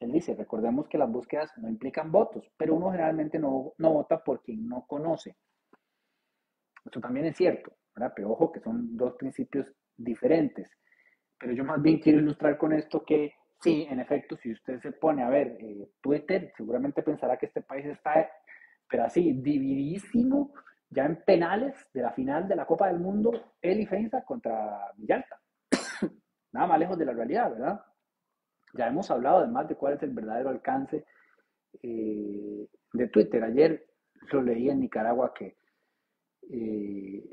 [0.00, 4.24] Él dice, recordemos que las búsquedas no implican votos, pero uno generalmente no, no vota
[4.24, 5.36] por quien no conoce.
[6.84, 7.72] Esto también es cierto.
[8.14, 10.70] Pero ojo que son dos principios diferentes.
[11.38, 14.92] Pero yo más bien quiero ilustrar con esto que sí, en efecto, si usted se
[14.92, 18.28] pone a ver eh, Twitter, seguramente pensará que este país está,
[18.90, 20.52] pero así, dividísimo,
[20.90, 23.30] ya en penales de la final de la Copa del Mundo,
[23.62, 25.40] y Feinza contra Villalta.
[26.52, 27.80] Nada más lejos de la realidad, ¿verdad?
[28.74, 31.04] Ya hemos hablado además de cuál es el verdadero alcance
[31.82, 33.44] eh, de Twitter.
[33.44, 33.86] Ayer
[34.32, 35.56] lo leí en Nicaragua que
[36.50, 37.24] eh,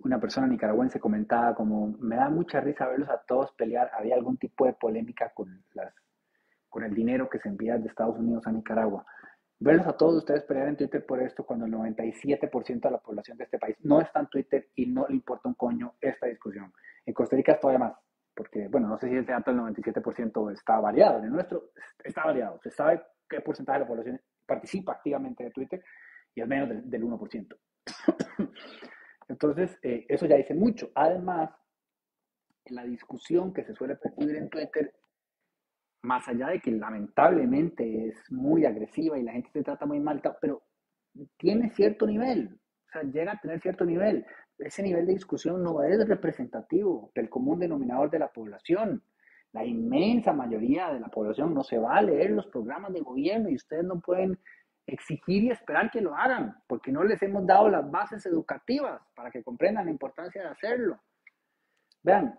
[0.00, 4.36] una persona nicaragüense comentaba como, me da mucha risa verlos a todos pelear, había algún
[4.36, 5.92] tipo de polémica con, las,
[6.68, 9.04] con el dinero que se envía de Estados Unidos a Nicaragua.
[9.60, 13.36] Verlos a todos ustedes pelear en Twitter por esto cuando el 97% de la población
[13.38, 16.72] de este país no está en Twitter y no le importa un coño esta discusión.
[17.04, 17.98] En Costa Rica es todavía más,
[18.34, 21.18] porque, bueno, no sé si ese dato del 97% está variado.
[21.18, 21.70] En el nuestro
[22.04, 22.60] está variado.
[22.62, 25.84] Se sabe qué porcentaje de la población participa activamente de Twitter
[26.34, 27.56] y es menos del, del 1%.
[29.28, 30.90] Entonces, eh, eso ya dice mucho.
[30.94, 31.50] Además,
[32.66, 34.94] la discusión que se suele percibir en Twitter,
[36.02, 40.22] más allá de que lamentablemente es muy agresiva y la gente se trata muy mal,
[40.40, 40.62] pero
[41.36, 42.58] tiene cierto nivel,
[42.88, 44.24] o sea, llega a tener cierto nivel.
[44.58, 49.02] Ese nivel de discusión no es representativo del común denominador de la población.
[49.52, 53.48] La inmensa mayoría de la población no se va a leer los programas de gobierno
[53.48, 54.38] y ustedes no pueden
[54.86, 59.30] exigir y esperar que lo hagan, porque no les hemos dado las bases educativas para
[59.30, 60.98] que comprendan la importancia de hacerlo.
[62.02, 62.34] Vean,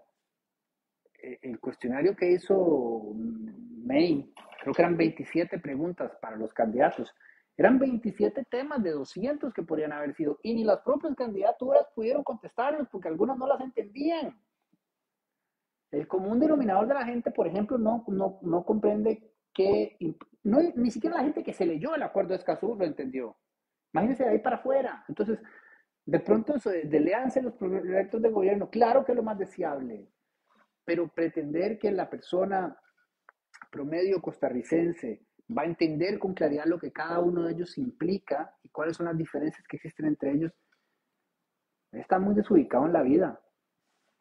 [1.22, 3.14] eh, el cuestionario que hizo
[3.90, 7.12] May, creo que eran 27 preguntas para los candidatos.
[7.58, 12.24] Eran 27 temas de 200 que podrían haber sido, y ni las propias candidaturas pudieron
[12.24, 14.40] contestarlos porque algunas no las entendían.
[15.92, 19.98] El común denominador de la gente, por ejemplo, no, no, no comprende que
[20.44, 23.36] no, ni siquiera la gente que se leyó el acuerdo de Escazú lo entendió.
[23.92, 25.04] Imagínense de ahí para afuera.
[25.08, 25.40] Entonces,
[26.06, 29.40] de pronto, eso de, de leanse los proyectos de gobierno, claro que es lo más
[29.40, 30.08] deseable,
[30.86, 32.78] pero pretender que la persona
[33.70, 38.70] promedio costarricense va a entender con claridad lo que cada uno de ellos implica y
[38.70, 40.52] cuáles son las diferencias que existen entre ellos,
[41.92, 43.42] está muy desubicado en la vida.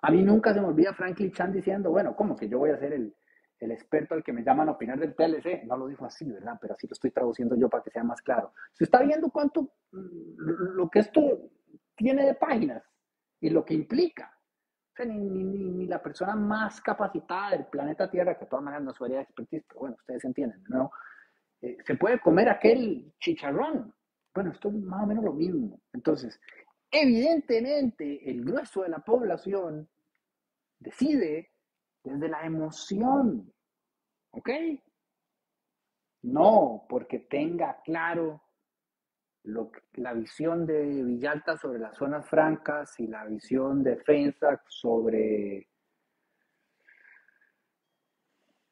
[0.01, 2.79] A mí nunca se me olvida Franklin Chan diciendo, bueno, ¿cómo que yo voy a
[2.79, 3.15] ser el,
[3.61, 6.59] el experto al que me llaman a opinar del TLC, no lo dijo así, ¿verdad?
[6.61, 8.53] Pero así lo estoy traduciendo yo para que sea más claro.
[8.73, 11.51] Se está viendo cuánto, mm, lo que esto
[11.97, 12.83] tiene de páginas
[13.41, 14.33] y lo que implica.
[14.93, 18.65] O sea, ni, ni, ni, la persona más capacitada del planeta Tierra, que de todas
[18.65, 20.91] maneras no su área de expertise, pero bueno, ustedes entienden, ¿no?
[21.61, 23.95] Eh, se puede comer aquel chicharrón.
[24.35, 25.81] Bueno, esto es más o menos lo mismo.
[25.93, 26.41] Entonces,
[26.91, 29.87] evidentemente, el grueso de la población
[30.79, 31.51] decide
[32.03, 33.53] desde la emoción.
[34.31, 34.49] ¿Ok?
[36.23, 38.43] No porque tenga claro
[39.45, 45.69] lo la visión de Villalta sobre las zonas francas y la visión de Fensac sobre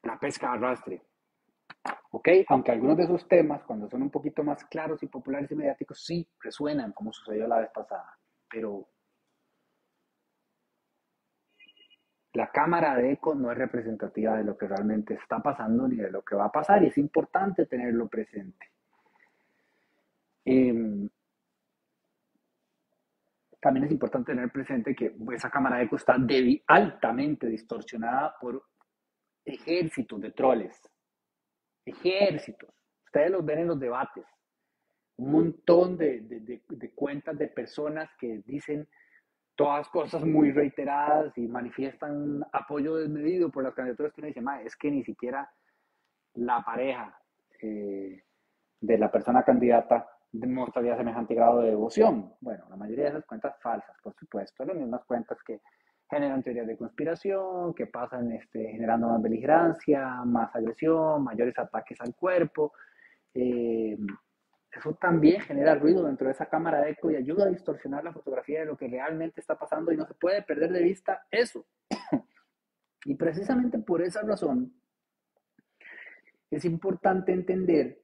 [0.03, 1.03] la pesca arrastre.
[2.11, 2.29] ¿Ok?
[2.49, 6.05] Aunque algunos de esos temas, cuando son un poquito más claros y populares y mediáticos,
[6.05, 8.19] sí resuenan, como sucedió la vez pasada.
[8.51, 8.89] Pero
[12.33, 16.11] la cámara de eco no es representativa de lo que realmente está pasando ni de
[16.11, 18.73] lo que va a pasar y es importante tenerlo presente.
[20.45, 21.09] Em,
[23.61, 26.17] también es importante tener presente que esa cámara de eco está
[26.67, 28.65] altamente distorsionada por
[29.47, 30.79] ejércitos de troles.
[31.87, 32.69] Ejércitos.
[33.07, 34.27] Ustedes los ven en los debates.
[35.19, 38.87] Un montón de, de cuentas de personas que dicen
[39.57, 44.77] todas cosas muy reiteradas y manifiestan apoyo desmedido por las candidaturas que uno dice, es
[44.77, 45.51] que ni siquiera
[46.35, 47.19] la pareja
[47.63, 48.23] eh,
[48.81, 52.35] de la persona candidata demostraría semejante grado de devoción.
[52.41, 55.63] Bueno, la mayoría de esas cuentas falsas, por supuesto, las mismas cuentas que
[56.09, 62.15] generan teorías de conspiración, que pasan este, generando más beligerancia, más agresión, mayores ataques al
[62.15, 62.73] cuerpo.
[63.35, 63.99] Eh,
[64.73, 68.13] eso también genera ruido dentro de esa cámara de eco y ayuda a distorsionar la
[68.13, 71.67] fotografía de lo que realmente está pasando y no se puede perder de vista eso.
[73.05, 74.73] y precisamente por esa razón
[76.51, 78.01] es importante entender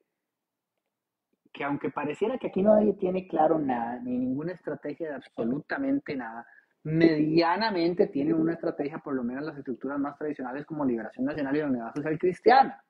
[1.52, 6.46] que aunque pareciera que aquí nadie tiene claro nada, ni ninguna estrategia de absolutamente nada,
[6.84, 11.58] medianamente tienen una estrategia, por lo menos las estructuras más tradicionales como Liberación Nacional y
[11.60, 12.84] la Unidad Social Cristiana.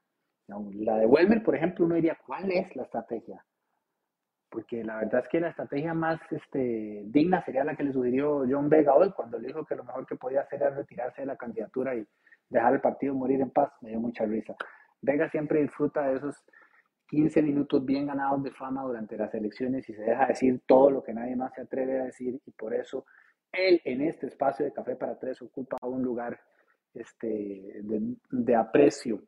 [0.46, 3.42] La de Welmer, por ejemplo, uno diría, ¿cuál es la estrategia?
[4.52, 8.44] porque la verdad es que la estrategia más este, digna sería la que le sugirió
[8.48, 11.26] John Vega hoy, cuando le dijo que lo mejor que podía hacer era retirarse de
[11.26, 12.06] la candidatura y
[12.50, 13.72] dejar el partido morir en paz.
[13.80, 14.54] Me dio mucha risa.
[15.00, 16.36] Vega siempre disfruta de esos
[17.08, 21.02] 15 minutos bien ganados de fama durante las elecciones y se deja decir todo lo
[21.02, 23.06] que nadie más se atreve a decir y por eso
[23.52, 26.40] él en este espacio de Café para Tres ocupa un lugar
[26.94, 27.26] este,
[27.82, 29.22] de, de aprecio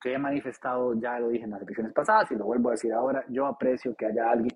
[0.00, 2.92] que he manifestado, ya lo dije en las elecciones pasadas y lo vuelvo a decir
[2.92, 4.54] ahora, yo aprecio que haya alguien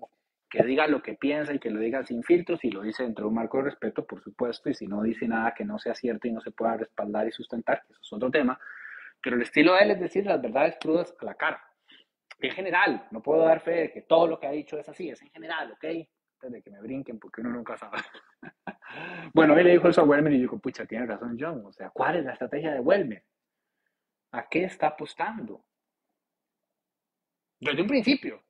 [0.49, 3.25] que diga lo que piensa y que lo diga sin filtros y lo dice dentro
[3.25, 5.93] de un marco de respeto, por supuesto, y si no dice nada que no sea
[5.93, 8.59] cierto y no se pueda respaldar y sustentar, eso es otro tema,
[9.21, 11.61] pero el estilo de él es decir las verdades crudas a la cara.
[12.39, 15.09] En general, no puedo dar fe de que todo lo que ha dicho es así,
[15.09, 15.85] es en general, ¿ok?
[16.41, 17.97] De que me brinquen, porque uno nunca sabe.
[19.33, 21.71] bueno, él le dijo eso a Welmer y yo digo, pucha, tiene razón John, o
[21.71, 23.23] sea, ¿cuál es la estrategia de Welmer?
[24.31, 25.65] ¿A qué está apostando?
[27.59, 28.43] Desde un principio.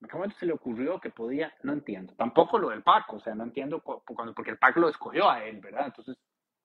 [0.00, 1.54] ¿En qué momento se le ocurrió que podía?
[1.62, 2.12] No entiendo.
[2.14, 5.44] Tampoco lo del Paco, o sea, no entiendo cuando, porque el Paco lo escogió a
[5.44, 5.86] él, ¿verdad?
[5.86, 6.16] Entonces,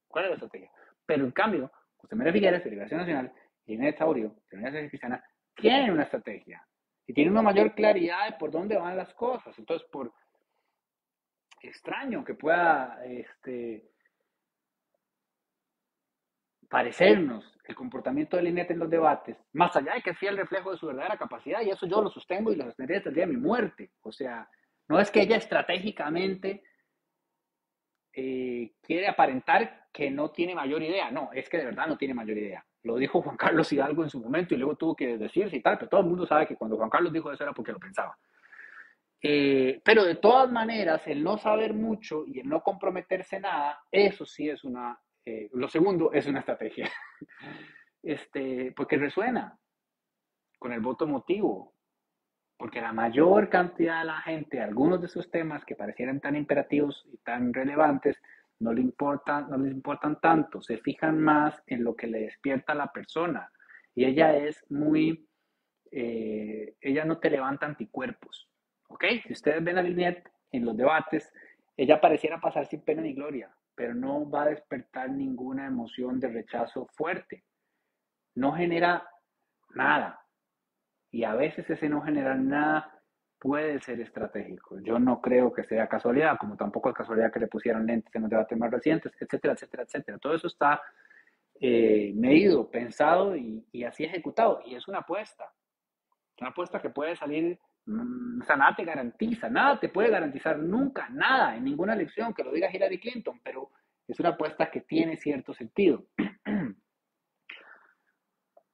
[0.08, 0.72] ¿cuál es la estrategia?
[1.06, 3.32] Pero en cambio, José María Figueres, de Liberación Nacional,
[3.66, 5.24] y Inés Taurio, de la Universidad Cristiana,
[5.56, 6.66] tienen una estrategia
[7.06, 9.58] y tienen una mayor claridad de por dónde van las cosas.
[9.60, 10.12] Entonces, por
[11.68, 13.92] extraño que pueda este,
[16.70, 20.72] parecernos el comportamiento de Linet en los debates, más allá de que es fiel reflejo
[20.72, 23.26] de su verdadera capacidad, y eso yo lo sostengo y lo sostendré hasta el día
[23.26, 23.92] de mi muerte.
[24.02, 24.50] O sea,
[24.88, 26.64] no es que ella estratégicamente
[28.14, 32.14] eh, quiere aparentar que no tiene mayor idea, no, es que de verdad no tiene
[32.14, 32.66] mayor idea.
[32.84, 35.78] Lo dijo Juan Carlos Hidalgo en su momento y luego tuvo que decirse y tal,
[35.78, 38.18] pero todo el mundo sabe que cuando Juan Carlos dijo eso era porque lo pensaba.
[39.22, 44.26] Eh, pero de todas maneras, el no saber mucho y el no comprometerse nada, eso
[44.26, 45.00] sí es una
[45.30, 46.90] eh, lo segundo es una estrategia,
[48.02, 49.60] este, porque resuena
[50.58, 51.76] con el voto emotivo,
[52.56, 57.06] porque la mayor cantidad de la gente, algunos de esos temas que parecieran tan imperativos
[57.12, 58.16] y tan relevantes,
[58.60, 62.72] no, le importan, no les importan tanto, se fijan más en lo que le despierta
[62.72, 63.52] a la persona.
[63.94, 65.28] Y ella es muy,
[65.92, 68.47] eh, ella no te levanta anticuerpos,
[68.88, 69.04] ¿ok?
[69.26, 71.32] Si ustedes ven a Lynette en los debates,
[71.76, 76.30] ella pareciera pasar sin pena ni gloria pero no va a despertar ninguna emoción de
[76.30, 77.44] rechazo fuerte.
[78.34, 79.08] No genera
[79.76, 80.20] nada.
[81.12, 83.00] Y a veces ese no generar nada
[83.38, 84.80] puede ser estratégico.
[84.80, 88.24] Yo no creo que sea casualidad, como tampoco es casualidad que le pusieran lentes en
[88.24, 90.18] los debates más recientes, etcétera, etcétera, etcétera.
[90.18, 90.82] Todo eso está
[91.62, 94.60] eh, medido, pensado y, y, así ejecutado.
[94.66, 95.54] Y es una apuesta.
[96.42, 101.08] Una apuesta que puede salir o sea, nada te garantiza, nada te puede garantizar nunca,
[101.10, 103.72] nada, en ninguna elección, que lo diga Hillary Clinton, pero
[104.08, 106.06] es una apuesta que tiene cierto sentido.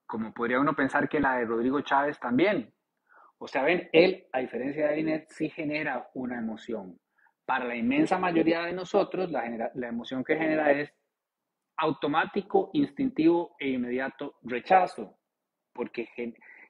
[0.07, 2.73] Como podría uno pensar que la de Rodrigo Chávez también.
[3.37, 6.99] O sea, ven, él, a diferencia de Linet, sí genera una emoción.
[7.45, 10.93] Para la inmensa mayoría de nosotros, la, la emoción que genera es
[11.77, 15.17] automático, instintivo e inmediato rechazo,
[15.73, 16.07] porque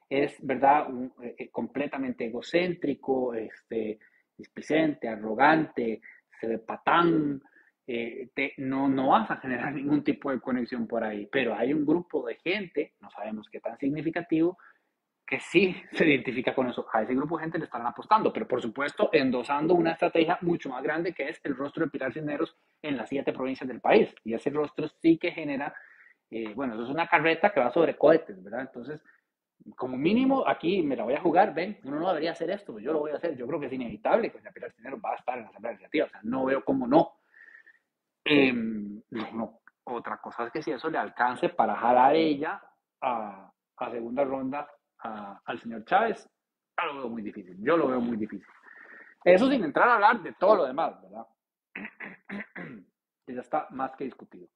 [0.08, 0.88] es, ¿verdad?,
[1.22, 3.98] eh, eh, completamente egocéntrico, este,
[4.36, 6.00] displicente, arrogante,
[6.40, 7.40] se ve patán,
[7.86, 11.72] eh, te, no, no vas a generar ningún tipo de conexión por ahí, pero hay
[11.72, 14.58] un grupo de gente, no sabemos qué tan significativo,
[15.26, 16.86] que sí se identifica con eso.
[16.92, 20.68] A ese grupo de gente le están apostando, pero por supuesto endosando una estrategia mucho
[20.68, 24.14] más grande que es el rostro de Pilar Cisneros en las siete provincias del país.
[24.24, 25.74] Y ese rostro sí que genera,
[26.30, 28.62] eh, bueno, eso es una carreta que va sobre cohetes, ¿verdad?
[28.62, 29.00] Entonces,
[29.76, 32.92] como mínimo, aquí me la voy a jugar, ven, uno no debería hacer esto, yo
[32.92, 33.36] lo voy a hacer.
[33.36, 36.06] Yo creo que es inevitable que Pilar Cisneros va a estar en la Asamblea Legislativa,
[36.06, 37.20] o sea, no veo cómo no.
[38.24, 42.62] Em, no, Otra cosa es que si eso le alcance para jalar ella
[43.00, 46.28] a, a segunda ronda al señor Chávez,
[46.86, 47.56] lo veo muy difícil.
[47.60, 48.46] Yo lo veo muy difícil.
[49.22, 51.26] Eso sin entrar a hablar de todo lo demás, ¿verdad?
[53.26, 54.48] Ya está más que discutido.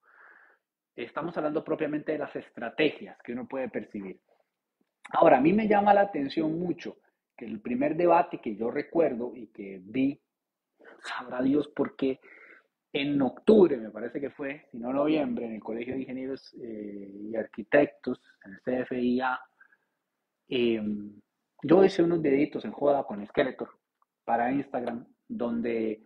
[0.95, 4.19] Estamos hablando propiamente de las estrategias que uno puede percibir.
[5.09, 6.97] Ahora, a mí me llama la atención mucho
[7.35, 10.19] que el primer debate que yo recuerdo y que vi,
[11.03, 12.19] sabrá Dios por qué,
[12.91, 17.11] en octubre, me parece que fue, si no noviembre, en el Colegio de Ingenieros eh,
[17.21, 19.39] y Arquitectos, en el CFIA,
[20.49, 21.13] Em,
[21.61, 23.69] yo hice unos deditos en joda con Skeletor
[24.25, 26.03] para Instagram, donde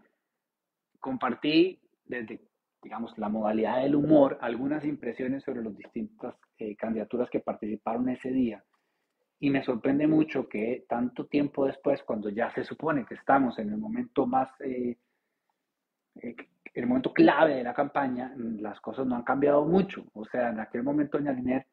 [0.99, 2.41] compartí desde,
[2.82, 8.32] digamos, la modalidad del humor, algunas impresiones sobre las distintas eh, candidaturas que participaron ese
[8.32, 8.64] día.
[9.43, 13.71] Y me sorprende mucho que tanto tiempo después, cuando ya se supone que estamos en
[13.71, 14.97] el momento más, eh,
[16.21, 16.35] eh,
[16.73, 20.05] el momento clave de la campaña, las cosas no han cambiado mucho.
[20.13, 21.67] O sea, en aquel momento doña Liner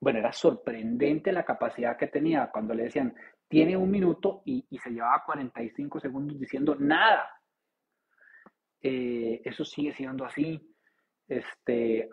[0.00, 3.14] bueno, era sorprendente la capacidad que tenía cuando le decían,
[3.46, 7.30] tiene un minuto y, se llevaba 45 segundos diciendo nada.
[8.82, 10.60] Eh, eso sigue siendo así.
[11.28, 12.10] Este,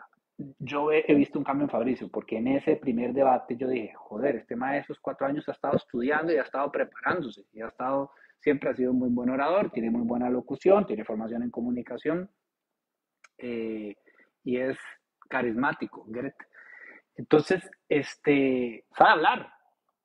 [0.59, 4.37] yo he, visto un cambio en Fabricio, porque en ese primer debate yo dije, joder,
[4.37, 8.11] este maestro esos cuatro años ha estado estudiando y ha estado preparándose, y ha estado,
[8.39, 12.29] siempre ha sido un muy buen orador, tiene muy buena locución, tiene formación en comunicación,
[13.37, 13.95] eh,
[14.43, 14.77] y es
[15.29, 16.05] carismático.
[17.15, 19.53] Entonces, este, sabe hablar,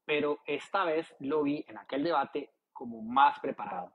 [0.05, 3.93] pero esta vez lo vi en aquel debate como más preparado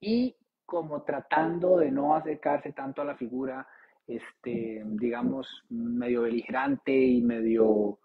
[0.00, 3.66] y como tratando de no acercarse tanto a la figura,
[4.06, 7.98] este, digamos, medio beligerante y medio,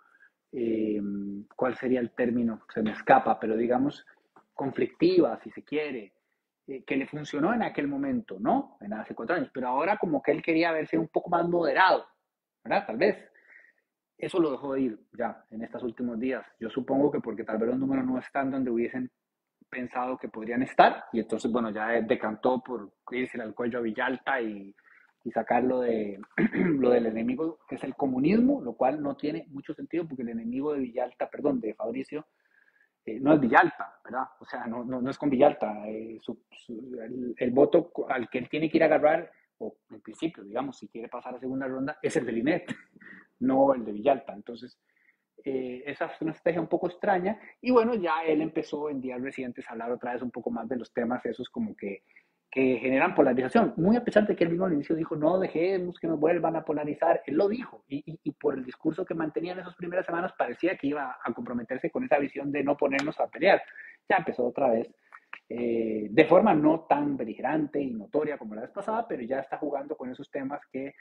[0.52, 1.00] eh,
[1.56, 2.62] ¿cuál sería el término?
[2.74, 4.06] Se me escapa, pero digamos,
[4.54, 6.14] conflictiva, si se quiere,
[6.68, 8.78] eh, que le funcionó en aquel momento, ¿no?
[8.82, 12.06] En hace cuatro años, pero ahora como que él quería verse un poco más moderado,
[12.64, 12.86] ¿verdad?
[12.88, 13.18] Tal vez
[14.18, 16.46] eso lo dejó de ir ya en estos últimos días.
[16.60, 19.10] Yo supongo que porque tal vez los números no están donde hubiesen
[19.70, 24.42] pensado que podrían estar y entonces, bueno, ya decantó por irse al cuello a Villalta
[24.42, 24.76] y,
[25.24, 26.20] y sacarlo de
[26.80, 30.30] lo del enemigo, que es el comunismo, lo cual no tiene mucho sentido porque el
[30.30, 32.26] enemigo de Villalta, perdón, de Fabricio,
[33.06, 34.26] eh, no es Villalta, ¿verdad?
[34.40, 35.88] O sea, no, no, es con Villalta.
[35.88, 36.20] Eh,
[37.38, 40.88] el, voto al que él tiene que ir a agarrar, o en principio, digamos, si
[40.88, 42.72] quiere pasar a segunda ronda, es el del INET
[43.40, 44.34] no el de Villalta.
[44.34, 44.80] Entonces,
[45.44, 47.40] eh, esa es una estrategia un poco extraña.
[47.62, 50.70] Y bueno, ya él empezó en días recientes a hablar otra vez un poco más
[50.70, 52.04] de los temas esos como que,
[52.52, 53.74] que generan polarización.
[53.78, 56.58] Muy a pesar de que él mismo al inicio dijo, no dejemos que nos vuelvan
[56.58, 57.24] a polarizar.
[57.26, 57.86] Él lo dijo.
[57.88, 61.34] Y, y, por el discurso que mantenía en esas primeras semanas parecía que iba a
[61.34, 63.62] comprometerse con esa visión de no ponernos a pelear.
[64.10, 64.94] Ya empezó otra vez.
[65.48, 69.58] Eh, de forma no tan beligerante y notoria como la vez pasada, pero ya está
[69.58, 70.96] jugando con esos temas que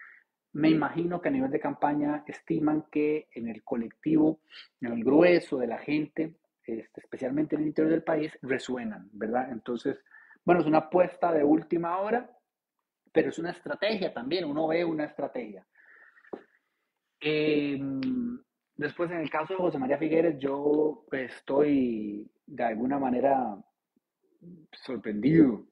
[0.53, 4.41] me imagino que a nivel de campaña estiman que en el colectivo,
[4.81, 6.35] en el grueso de la gente,
[6.65, 9.51] este, especialmente en el interior del país, resuenan, ¿verdad?
[9.53, 10.03] Entonces,
[10.45, 12.31] bueno, es una apuesta de última hora,
[13.13, 15.67] pero es una estrategia también, uno ve una estrategia.
[17.21, 18.39] Em,
[18.77, 23.57] después, en el caso de José María Figueres, yo estoy de alguna manera
[24.73, 25.67] sorprendido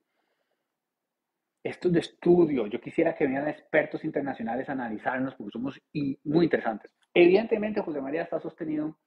[1.63, 5.79] estos de estudio, yo quisiera que vinieran expertos internacionales a analizarnos porque somos
[6.23, 6.91] muy interesantes.
[7.13, 8.97] Evidentemente, José María está sostenido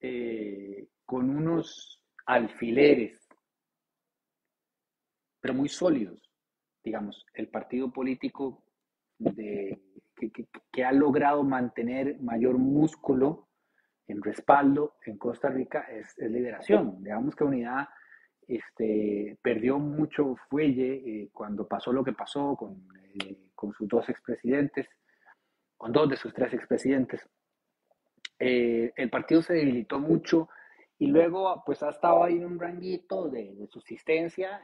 [0.00, 3.19] eh, con unos alfileres,
[5.40, 6.30] pero muy sólidos.
[6.82, 8.64] Digamos, el partido político
[10.72, 13.48] que, ha logrado mantener mayor músculo
[14.06, 17.02] en respaldo en Costa Rica es, es Liberación.
[17.02, 17.88] Digamos que Unidad
[18.46, 24.08] este, perdió mucho fuelle eh, cuando pasó lo que pasó con, eh, con sus dos
[24.08, 24.88] expresidentes,
[25.76, 27.28] con dos de sus tres expresidentes.
[28.38, 30.48] Eh, el partido se debilitó mucho
[30.98, 34.60] y luego pues ha estado ahí en un ranguito de, de subsistencia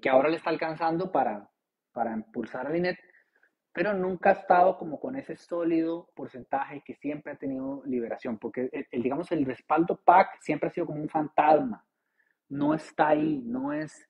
[0.00, 1.50] que ahora le está alcanzando para,
[1.92, 2.98] para impulsar al INET,
[3.72, 8.70] pero nunca ha estado como con ese sólido porcentaje que siempre ha tenido liberación, porque
[8.90, 11.84] el, digamos el respaldo PAC siempre ha sido como un fantasma
[12.48, 14.08] no está ahí, no es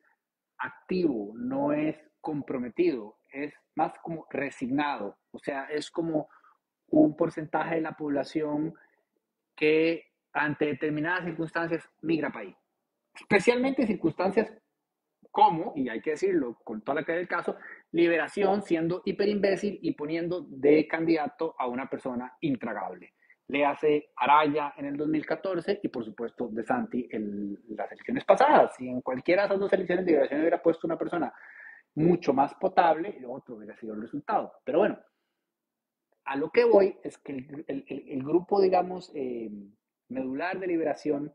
[0.59, 6.28] activo, no es comprometido, es más como resignado, o sea, es como
[6.88, 8.74] un porcentaje de la población
[9.54, 12.56] que ante determinadas circunstancias migra para ahí.
[13.14, 14.52] Especialmente circunstancias
[15.30, 17.56] como, y hay que decirlo con toda la que del caso,
[17.92, 23.14] liberación siendo hiperimbécil y poniendo de candidato a una persona intragable.
[23.48, 28.74] Le hace Araya en el 2014 y por supuesto De Santi en las elecciones pasadas.
[28.76, 31.32] Si en cualquiera de esas dos elecciones de liberación hubiera puesto una persona
[31.94, 34.52] mucho más potable, otro hubiera sido el resultado.
[34.64, 34.98] Pero bueno,
[36.24, 39.50] a lo que voy es que el, el, el grupo, digamos, eh,
[40.08, 41.32] medular de liberación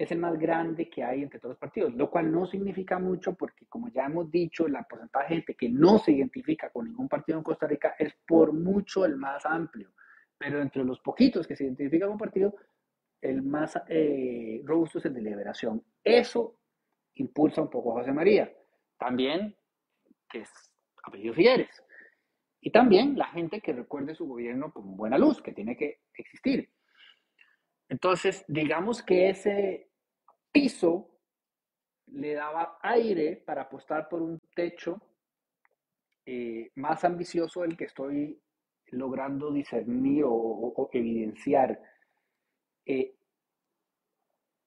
[0.00, 3.34] es el más grande que hay entre todos los partidos, lo cual no significa mucho
[3.34, 7.06] porque, como ya hemos dicho, la porcentaje de gente que no se identifica con ningún
[7.06, 9.90] partido en Costa Rica es por mucho el más amplio,
[10.38, 12.54] pero entre los poquitos que se identifican con un partido,
[13.20, 15.84] el más eh, robusto es el de liberación.
[16.02, 16.56] Eso
[17.16, 18.50] impulsa un poco a José María.
[18.96, 19.54] También,
[20.30, 20.50] que es
[21.04, 21.84] apellido Figueres.
[22.58, 26.70] Y también la gente que recuerde su gobierno con buena luz, que tiene que existir.
[27.90, 29.89] Entonces, digamos que ese
[30.52, 31.10] piso
[32.06, 35.00] le daba aire para apostar por un techo
[36.26, 38.40] eh, más ambicioso del que estoy
[38.92, 41.80] logrando discernir o, evidenciar.
[42.84, 43.14] Eh,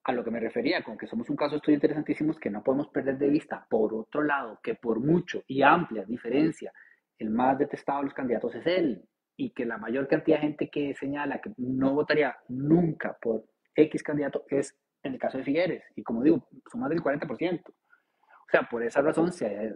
[0.06, 2.62] a lo que me refería con que somos un caso de estudio interesantísimo que no
[2.62, 6.74] podemos perder de vista, por otro lado, que por mucho y amplia diferencia,
[7.18, 9.08] el más detestado de los candidatos es él,
[9.38, 14.04] y que la mayor cantidad de gente que señala que no votaría nunca por X
[14.04, 15.84] candidato es en el caso de Figueres.
[15.95, 17.62] Y como digo, son más del 40%.
[17.68, 17.74] O
[18.49, 19.74] sea, por esa razón se,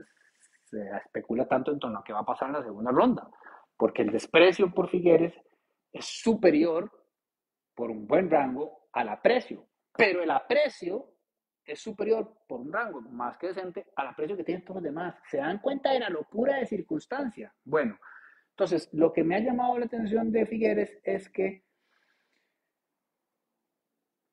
[1.06, 3.30] especula tanto en torno a qué va a pasar en la segunda ronda.
[3.76, 5.34] Porque el desprecio por Figueres
[5.92, 6.92] es superior
[7.76, 9.68] por un buen rango al aprecio.
[9.96, 11.14] Pero el aprecio
[11.64, 15.16] es superior por un rango más que decente al aprecio que tienen todos los demás.
[15.30, 17.54] ¿Se dan cuenta de la locura de circunstancia?
[17.66, 18.00] Bueno,
[18.58, 21.64] entonces, lo que me ha llamado la atención de Figueres es que,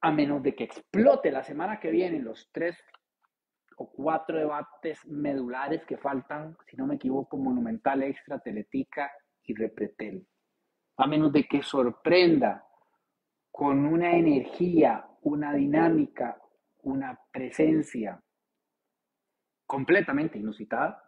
[0.05, 2.77] a menos de que explote la semana que viene los tres
[3.79, 9.11] o cuatro debates medulares que faltan, si no me equivoco, Monumental, Extra, Teletica
[9.45, 10.29] y Repretel,
[10.99, 12.67] a menos de que sorprenda
[13.51, 16.39] con una energía, una dinámica,
[16.83, 18.23] una presencia
[19.65, 21.03] completamente inusitada,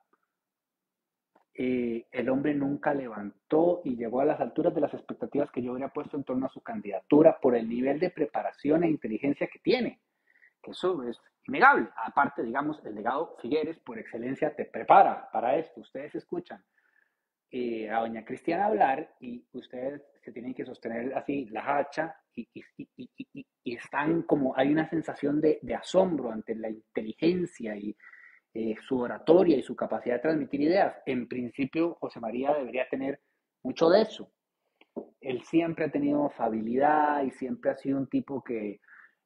[1.59, 5.73] eh, el hombre nunca levantó y llegó a las alturas de las expectativas que yo
[5.73, 9.59] habría puesto en torno a su candidatura por el nivel de preparación e inteligencia que
[9.61, 10.03] tiene.
[10.63, 11.89] Que eso es innegable.
[12.05, 15.81] Aparte, digamos, el legado Figueres por excelencia te prepara para esto.
[15.81, 16.63] Ustedes escuchan
[17.51, 22.47] eh, a doña Cristiana hablar y ustedes se tienen que sostener así la hacha y,
[23.65, 27.97] están como, hay una sensación de, de asombro ante la inteligencia y
[28.59, 30.97] eh, su oratoria y su capacidad de transmitir ideas.
[31.05, 33.21] En principio, José María debería tener
[33.63, 34.33] mucho de eso.
[35.21, 38.81] Él siempre ha tenido afabilidad y siempre ha sido un tipo que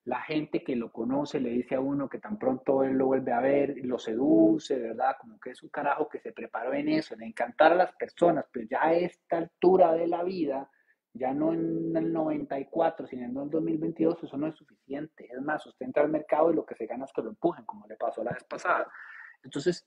[0.05, 3.31] la gente que lo conoce le dice a uno que tan pronto él lo vuelve
[3.31, 5.15] a ver, lo seduce, ¿verdad?
[5.21, 8.47] Como que es un carajo que se preparó en eso, en encantar a las personas,
[8.51, 10.69] pero ya a esta altura de la vida,
[11.13, 15.29] ya no en el 94, sino en el 2022, eso no es suficiente.
[15.31, 17.65] Es más, usted entra al mercado y lo que se gana es que lo empujen,
[17.65, 18.89] como le pasó la vez pasada.
[19.43, 19.87] Entonces,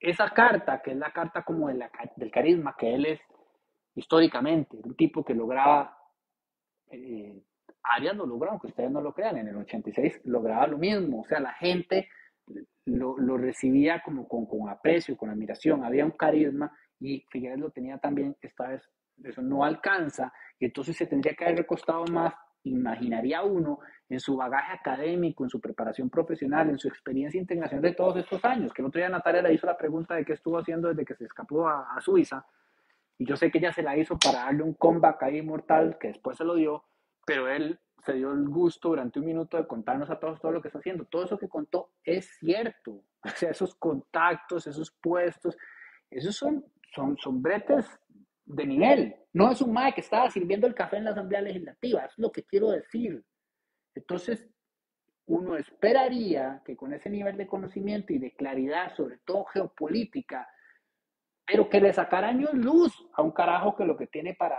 [0.00, 3.20] esa carta, que es la carta como del carisma, que él es
[3.94, 5.96] históricamente, un tipo que lograba,
[6.90, 7.42] eh,
[7.82, 11.24] Arias lo logró, aunque ustedes no lo crean, en el 86 lograba lo mismo, o
[11.24, 12.08] sea, la gente
[12.86, 17.70] lo, lo recibía como con, con, aprecio, con admiración, había un carisma y Figueres lo
[17.70, 18.82] tenía también, esta vez
[19.22, 24.36] eso no alcanza, y entonces se tendría que haber recostado más imaginaría uno en su
[24.36, 28.82] bagaje académico, en su preparación profesional, en su experiencia internacional de todos estos años, que
[28.82, 31.24] el otro día Natalia le hizo la pregunta de qué estuvo haciendo desde que se
[31.24, 32.46] escapó a, Suiza,
[33.18, 36.08] y yo sé que ella se la hizo para darle un comeback ahí mortal, que
[36.08, 36.84] después se lo dio,
[37.24, 40.60] pero él se dio el gusto durante un minuto de contarnos a todos todo lo
[40.60, 41.06] que está haciendo.
[41.06, 43.02] Todo eso que contó es cierto.
[43.24, 45.56] O sea, esos contactos, esos puestos,
[46.10, 46.62] esos son,
[46.94, 47.86] son, son bretes
[48.46, 49.16] de nivel.
[49.32, 52.30] No es un MAE que estaba sirviendo el café en la Asamblea Legislativa, es lo
[52.30, 53.24] que quiero decir.
[53.94, 54.48] Entonces,
[55.26, 60.46] uno esperaría que con ese nivel de conocimiento y de claridad, sobre todo geopolítica,
[61.46, 64.56] pero que le sacara años luz a un carajo que lo que tiene para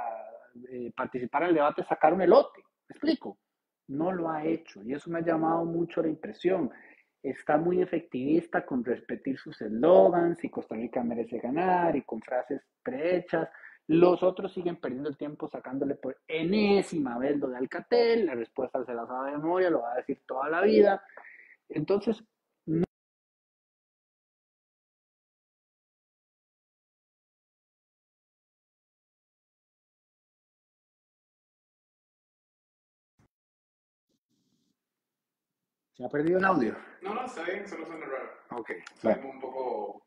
[0.69, 2.63] eh, participar en el debate es sacar un elote.
[2.87, 3.39] ¿Me explico?
[3.87, 6.71] No lo ha hecho y eso me ha llamado mucho la impresión.
[7.21, 12.61] Está muy efectivista con repetir sus eslogans y Costa Rica merece ganar y con frases
[12.83, 13.49] prehechas
[13.87, 18.83] los otros siguen perdiendo el tiempo sacándole por enésima vez lo de Alcatel, la respuesta
[18.83, 21.03] se la sabe de memoria, lo va a decir toda la vida.
[21.69, 22.23] Entonces,
[35.95, 36.75] ¿Se ha perdido el audio?
[37.01, 38.29] No, no, está bien, solo suena raro.
[38.49, 38.71] Ok.
[38.99, 40.05] Suena un poco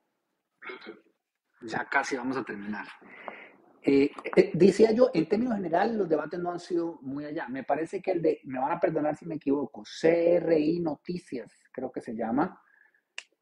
[0.60, 0.98] Bluetooth.
[1.62, 2.86] Ya casi vamos a terminar.
[3.82, 7.48] Eh, eh, decía yo, en términos generales, los debates no han sido muy allá.
[7.48, 11.90] Me parece que el de, me van a perdonar si me equivoco, CRI Noticias, creo
[11.90, 12.60] que se llama,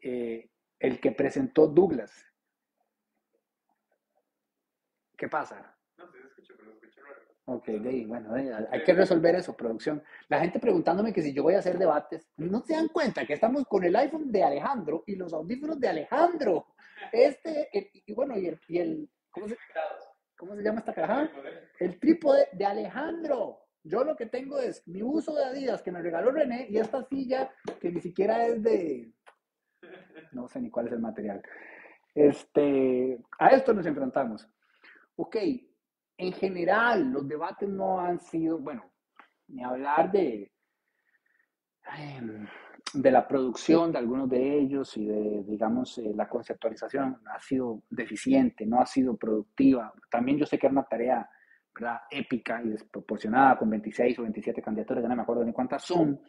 [0.01, 2.13] eh, el que presentó Douglas.
[5.17, 5.75] ¿Qué pasa?
[5.97, 6.73] No, sí se escucha, pero
[7.07, 7.21] raro.
[7.47, 10.03] Ok, de bueno, de hay que resolver eso, producción.
[10.29, 13.33] La gente preguntándome que si yo voy a hacer debates, no se dan cuenta que
[13.35, 16.67] estamos con el iPhone de Alejandro y los audífonos de Alejandro.
[17.13, 19.57] Este, el- y bueno, y el, y el ¿cómo, se,
[20.37, 21.31] ¿cómo se llama esta caja?
[21.79, 23.61] El trípode de Alejandro.
[23.83, 27.05] Yo lo que tengo es mi uso de Adidas que me regaló René y esta
[27.05, 29.13] silla que ni siquiera es de,
[30.33, 31.43] no sé ni cuál es el material.
[32.15, 34.49] Este, a esto nos enfrentamos.
[35.17, 35.37] Ok,
[36.19, 38.91] en general, los debates no han sido, bueno,
[39.49, 40.53] ni hablar de,
[41.97, 42.47] em,
[42.97, 47.83] de la producción de algunos de ellos y de, digamos, eh, la conceptualización ha sido
[47.91, 49.93] deficiente, no ha sido productiva.
[50.11, 51.29] También yo sé que era una tarea,
[51.75, 55.85] ¿verdad?, épica y desproporcionada con 26 o 27 candidaturas, ya no me acuerdo ni cuántas
[55.85, 56.21] son.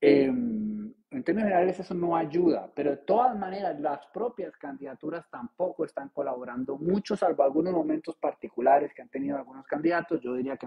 [0.00, 5.84] Em, en términos generales eso no ayuda, pero de todas maneras las propias candidaturas tampoco
[5.84, 10.20] están colaborando mucho, salvo algunos momentos particulares que han tenido algunos candidatos.
[10.20, 10.66] Yo diría que,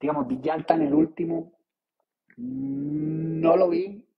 [0.00, 1.52] digamos, Villalta en el último
[2.36, 4.11] mm, no lo vi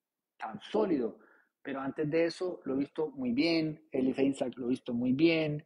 [0.45, 1.19] tan sólido,
[1.63, 5.13] pero antes de eso lo he visto muy bien, Eli Feinsack lo he visto muy
[5.13, 5.65] bien,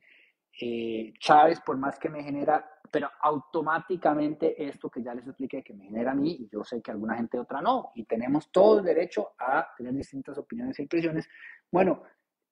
[0.60, 5.74] eh, Chávez, por más que me genera, pero automáticamente esto que ya les expliqué que
[5.74, 8.78] me genera a mí, y yo sé que alguna gente otra no, y tenemos todo
[8.78, 11.28] el derecho a tener distintas opiniones e impresiones.
[11.70, 12.02] Bueno,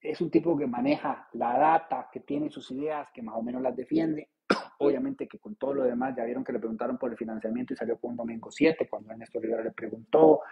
[0.00, 3.62] es un tipo que maneja la data, que tiene sus ideas, que más o menos
[3.62, 4.30] las defiende.
[4.78, 7.76] Obviamente que con todo lo demás, ya vieron que le preguntaron por el financiamiento y
[7.76, 10.42] salió con un domingo 7, cuando Ernesto Rivera le preguntó,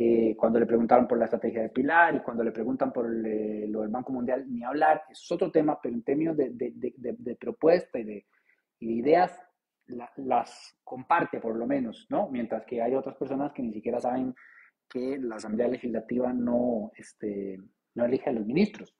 [0.00, 3.66] eh, cuando le preguntaron por la estrategia de Pilar y cuando le preguntan por eh,
[3.68, 6.72] lo del Banco Mundial, ni hablar, eso es otro tema, pero en términos de, de,
[6.74, 8.26] de, de, de propuesta y de,
[8.78, 9.42] y de ideas,
[9.86, 12.28] la, las comparte por lo menos, ¿no?
[12.30, 14.34] Mientras que hay otras personas que ni siquiera saben
[14.88, 17.58] que la Asamblea Legislativa no, este,
[17.94, 18.94] no elige a los ministros.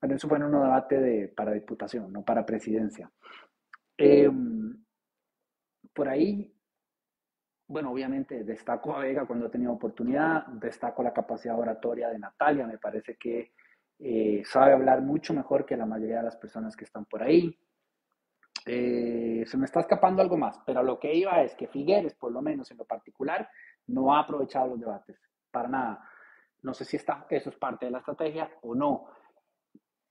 [0.00, 3.10] Bueno, eso fue en un debate de, para diputación, no para presidencia.
[3.98, 4.30] Eh,
[5.92, 6.54] por ahí
[7.70, 12.66] bueno, obviamente destaco a Vega cuando ha tenido oportunidad, destaco la capacidad oratoria de Natalia,
[12.66, 13.52] me parece que
[14.00, 17.56] eh, sabe hablar mucho mejor que la mayoría de las personas que están por ahí.
[18.66, 22.32] Eh, se me está escapando algo más, pero lo que iba es que Figueres, por
[22.32, 23.48] lo menos en lo particular,
[23.86, 25.16] no ha aprovechado los debates,
[25.52, 26.10] para nada.
[26.62, 29.06] No sé si está, eso es parte de la estrategia o no.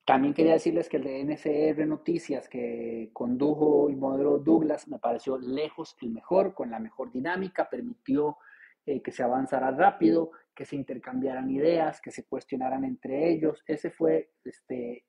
[0.10, 5.38] También quería decirles que el de NCR Noticias que condujo y moderó Douglas me pareció
[5.38, 8.40] lejos el mejor, con la mejor dinámica, permitió
[8.88, 13.64] eh, que se avanzara rápido, que se intercambiaran ideas, que se cuestionaran entre ellos.
[13.68, 15.06] Ese fue este,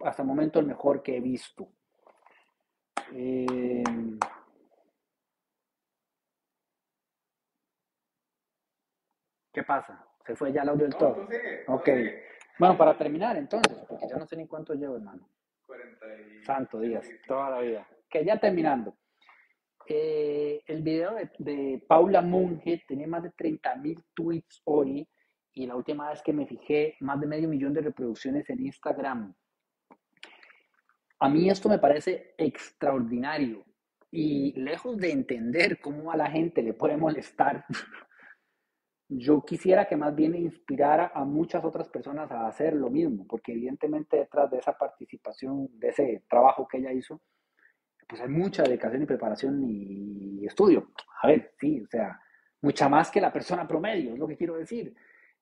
[0.00, 1.66] hasta el momento el mejor que he visto.
[3.14, 3.82] Eh,
[9.54, 10.06] ¿Qué pasa?
[10.26, 11.28] ¿Se fue ya el audio del No, todo?
[11.68, 11.86] Ok.
[11.86, 12.35] sigue.
[12.58, 15.28] Bueno, para terminar entonces, porque ya no sé ni cuánto llevo, hermano.
[15.66, 16.44] 40 y...
[16.44, 17.88] Santo Díaz, toda la vida.
[18.08, 18.96] Que ya terminando.
[19.88, 25.08] Eh, el video de, de Paula Monge tenía más de 30 mil tweets hoy
[25.52, 29.34] y la última vez que me fijé, más de medio millón de reproducciones en Instagram.
[31.18, 33.64] A mí esto me parece extraordinario
[34.10, 37.64] y lejos de entender cómo a la gente le puede molestar,
[39.08, 43.52] yo quisiera que más bien inspirara a muchas otras personas a hacer lo mismo, porque
[43.52, 47.20] evidentemente detrás de esa participación, de ese trabajo que ella hizo,
[48.08, 50.92] pues hay mucha dedicación y preparación y estudio.
[51.22, 52.20] A ver, sí, o sea,
[52.62, 54.94] mucha más que la persona promedio, es lo que quiero decir.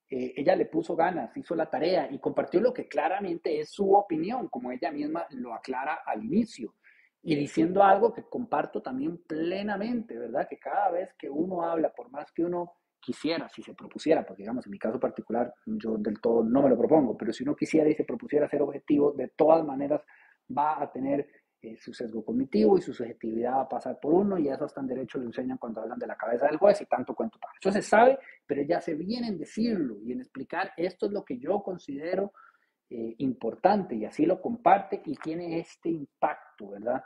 [0.08, 3.94] Eh, ella le puso ganas, hizo la tarea y compartió lo que claramente es su
[3.94, 6.74] opinión, como ella misma lo aclara al inicio.
[7.22, 10.46] Y diciendo algo que comparto también plenamente, ¿verdad?
[10.48, 12.74] Que cada vez que uno habla, por más que uno
[13.05, 16.70] quisiera, si se propusiera, porque digamos, en mi caso particular, yo del todo no me
[16.70, 20.02] lo propongo, pero si uno quisiera y se propusiera ser objetivo, de todas maneras
[20.57, 21.28] va a tener
[21.61, 24.80] eh, su sesgo cognitivo y su subjetividad va a pasar por uno y eso hasta
[24.80, 27.52] en derecho lo enseñan cuando hablan de la cabeza del juez y tanto cuento para.
[27.61, 31.24] Eso se sabe, pero ya se viene en decirlo y en explicar esto es lo
[31.24, 32.32] que yo considero
[32.90, 37.02] eh, importante y así lo comparte y tiene este impacto, ¿verdad?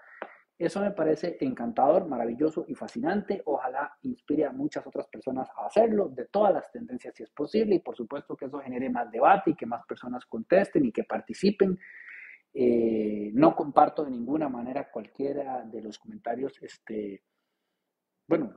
[0.58, 3.42] Eso me parece encantador, maravilloso y fascinante.
[3.44, 7.76] Ojalá inspire a muchas otras personas a hacerlo, de todas las tendencias si es posible,
[7.76, 11.04] y por supuesto que eso genere más debate y que más personas contesten y que
[11.04, 11.78] participen.
[12.52, 17.22] Eh, no comparto de ninguna manera cualquiera de los comentarios, este,
[18.26, 18.56] bueno,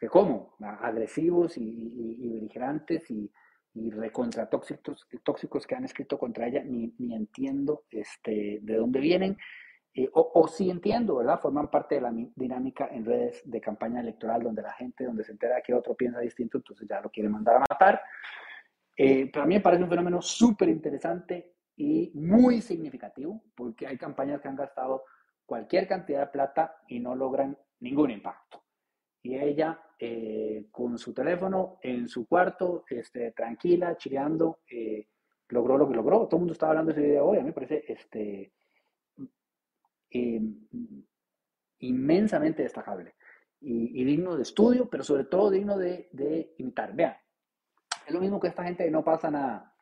[0.00, 3.30] que cómo, agresivos y, y, y beligerantes y,
[3.74, 9.00] y recontra tóxicos, tóxicos que han escrito contra ella, ni, ni entiendo este, de dónde
[9.00, 9.36] vienen.
[9.94, 11.38] Eh, o, o, sí entiendo, ¿verdad?
[11.40, 15.32] Forman parte de la dinámica en redes de campaña electoral donde la gente, donde se
[15.32, 18.00] entera que otro piensa distinto, entonces ya lo quiere mandar a matar.
[18.96, 23.98] Eh, pero a mí me parece un fenómeno súper interesante y muy significativo, porque hay
[23.98, 25.04] campañas que han gastado
[25.44, 28.62] cualquier cantidad de plata y no logran ningún impacto.
[29.22, 35.08] Y ella, eh, con su teléfono en su cuarto, este, tranquila, chileando, eh,
[35.48, 36.26] logró lo que logró.
[36.26, 38.52] Todo el mundo estaba hablando de ese video hoy, a mí me parece este,
[40.12, 40.40] eh,
[41.80, 43.14] inmensamente destacable
[43.60, 46.94] y, digno de estudio, pero sobre todo digno de, de imitar.
[46.94, 47.16] Vean,
[48.06, 49.74] es lo mismo que esta gente no pasa nada.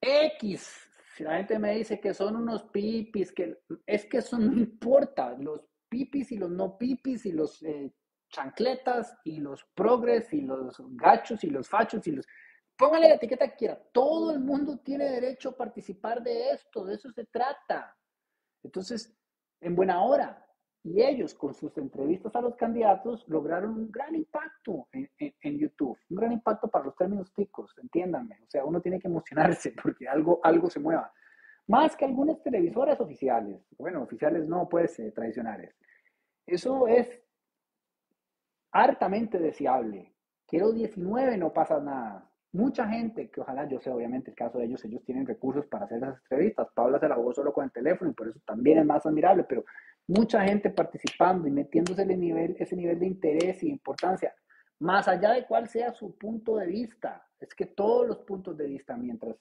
[0.00, 4.52] X, si la gente me dice que son unos pipis, que es que eso no
[4.58, 7.92] importa, los pipis y los no pipis y los eh,
[8.28, 12.26] chancletas y los progres y los gachos y los fachos y los...
[12.76, 13.80] Póngale la etiqueta que quiera.
[13.92, 17.96] Todo el mundo tiene derecho a participar de esto, de eso se trata.
[18.64, 19.14] Entonces,
[19.60, 20.40] en buena hora.
[20.82, 26.16] Y ellos, con sus entrevistas a los candidatos, lograron un gran impacto en, YouTube, un
[26.16, 28.40] gran impacto para los términos ticos, entiéndanme.
[28.42, 31.10] O sea, uno tiene que emocionarse porque algo, algo se mueva.
[31.68, 33.66] Más que algunas televisoras oficiales.
[33.78, 35.74] Bueno, oficiales no, pues, eh, tradicionales.
[36.46, 37.22] Eso es
[38.72, 40.14] hartamente deseable.
[40.46, 42.30] Quiero 19, no pasa nada.
[42.54, 45.86] Mucha gente, que ojalá yo sé, obviamente, el caso de ellos, ellos tienen recursos para
[45.86, 46.68] hacer esas entrevistas.
[46.72, 49.42] Paula se la jugó solo con el teléfono y por eso también es más admirable,
[49.42, 49.64] pero
[50.06, 54.32] mucha gente participando y metiéndose en nivel, ese nivel de interés y importancia,
[54.78, 57.26] más allá de cuál sea su punto de vista.
[57.40, 59.34] Es que todos los puntos de vista, mientras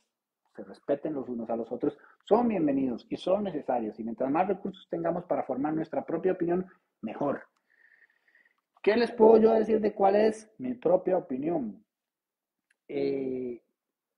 [0.55, 3.99] se respeten los unos a los otros, son bienvenidos y son necesarios.
[3.99, 6.65] Y mientras más recursos tengamos para formar nuestra propia opinión,
[7.01, 7.43] mejor.
[8.81, 11.82] ¿Qué les puedo yo decir de cuál es mi propia opinión?
[12.87, 13.61] Eh,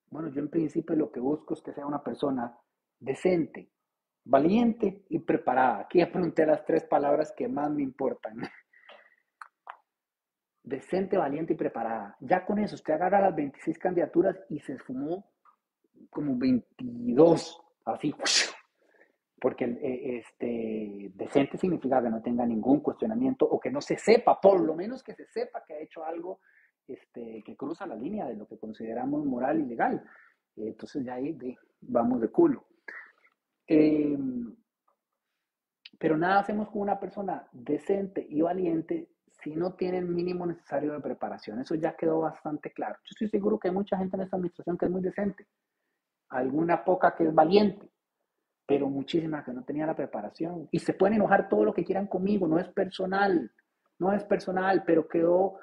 [0.09, 2.57] bueno, yo en principio lo que busco es que sea una persona
[2.99, 3.69] decente,
[4.23, 5.81] valiente y preparada.
[5.81, 8.37] Aquí apunté las tres palabras que más me importan.
[10.63, 12.17] Decente, valiente y preparada.
[12.21, 15.31] Ya con eso, usted agarra las 26 candidaturas y se esfumó
[16.09, 18.15] como 22, así,
[19.39, 24.39] porque eh, este, decente significa que no tenga ningún cuestionamiento o que no se sepa,
[24.41, 26.39] por lo menos que se sepa que ha hecho algo
[26.87, 30.03] este, que cruza la línea de lo que consideramos moral y legal.
[30.55, 32.65] Entonces ya ahí de, vamos de culo.
[33.67, 34.17] Eh,
[35.97, 39.09] pero nada hacemos con una persona decente y valiente
[39.43, 41.59] si no tiene el mínimo necesario de preparación.
[41.59, 42.95] Eso ya quedó bastante claro.
[43.03, 45.47] Yo estoy seguro que hay mucha gente en esta administración que es muy decente,
[46.29, 47.89] alguna poca que es valiente,
[48.65, 50.67] pero muchísimas que no tenía la preparación.
[50.71, 53.51] Y se pueden enojar todo lo que quieran conmigo, no es personal,
[53.99, 55.59] no es personal, pero quedó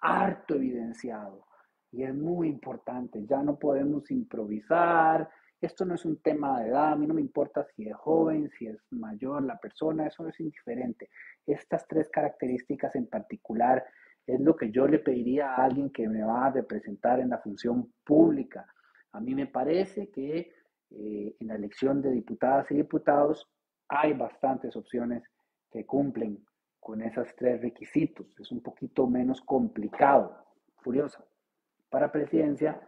[0.00, 1.46] harto evidenciado.
[1.92, 5.28] Y es muy importante, ya no podemos improvisar,
[5.60, 8.50] esto no es un tema de edad, a mí no me importa si es joven,
[8.50, 11.08] si es mayor la persona, eso es indiferente.
[11.46, 13.84] Estas tres características en particular
[14.26, 17.38] es lo que yo le pediría a alguien que me va a representar en la
[17.38, 18.66] función pública.
[19.12, 20.52] A mí me parece que
[20.90, 23.48] eh, en la elección de diputadas y diputados
[23.88, 25.22] hay bastantes opciones
[25.70, 26.44] que cumplen
[26.86, 28.28] con esos tres requisitos.
[28.38, 30.36] Es un poquito menos complicado.
[30.76, 31.18] Furiosa.
[31.90, 32.80] Para presidencia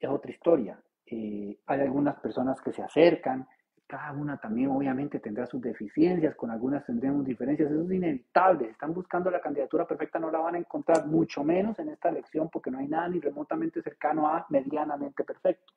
[0.00, 0.82] es otra historia.
[1.06, 3.46] Eh, hay algunas personas que se acercan,
[3.86, 8.92] cada una también obviamente tendrá sus deficiencias, con algunas tendremos diferencias, eso es inevitable, están
[8.92, 12.70] buscando la candidatura perfecta, no la van a encontrar, mucho menos en esta elección, porque
[12.70, 15.72] no hay nada ni remotamente cercano a medianamente perfecto,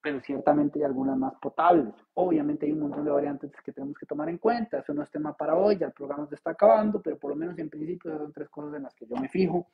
[0.00, 1.92] pero ciertamente hay algunas más potables.
[2.14, 5.10] Obviamente hay un montón de variantes que tenemos que tomar en cuenta, eso no es
[5.10, 8.16] tema para hoy, ya el programa se está acabando, pero por lo menos en principio
[8.16, 9.66] son tres cosas en las que yo me fijo.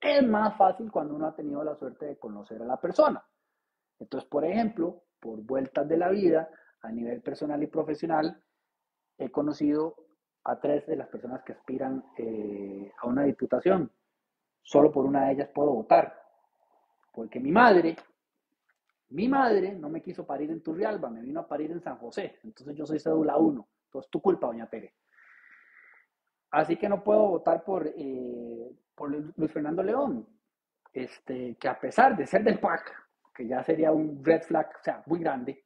[0.00, 3.22] Es más fácil cuando uno ha tenido la suerte de conocer a la persona.
[3.98, 6.48] Entonces, por ejemplo, por vueltas de la vida,
[6.82, 8.40] a nivel personal y profesional,
[9.18, 9.96] he conocido
[10.44, 13.90] a tres de las personas que aspiran eh, a una diputación.
[14.62, 16.22] Solo por una de ellas puedo votar.
[17.12, 17.96] Porque mi madre,
[19.10, 22.38] mi madre no me quiso parir en Turrialba, me vino a parir en San José.
[22.44, 23.68] Entonces yo soy cédula 1.
[23.86, 24.94] Entonces tu culpa, doña Tere.
[26.50, 30.26] Así que no puedo votar por, eh, por Luis Fernando León,
[30.92, 32.92] este, que a pesar de ser del PAC,
[33.34, 35.64] que ya sería un red flag, o sea, muy grande,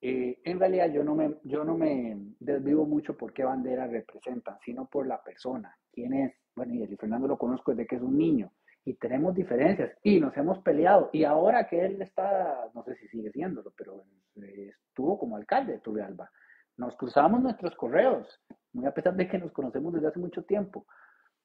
[0.00, 4.58] eh, en realidad yo no, me, yo no me desvivo mucho por qué bandera representan,
[4.60, 6.34] sino por la persona, quién es.
[6.54, 8.52] Bueno, y el Fernando lo conozco desde que es un niño
[8.84, 11.10] y tenemos diferencias y nos hemos peleado.
[11.12, 14.04] Y ahora que él está, no sé si sigue siéndolo, pero
[14.42, 16.30] eh, estuvo como alcalde de Turrialba.
[16.76, 18.40] Nos cruzamos nuestros correos,
[18.72, 20.86] muy a pesar de que nos conocemos desde hace mucho tiempo.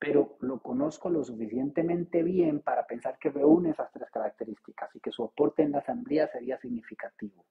[0.02, 5.12] pero lo conozco lo suficientemente bien para pensar que reúne esas tres características y que
[5.12, 7.46] su aporte en la asamblea sería significativo.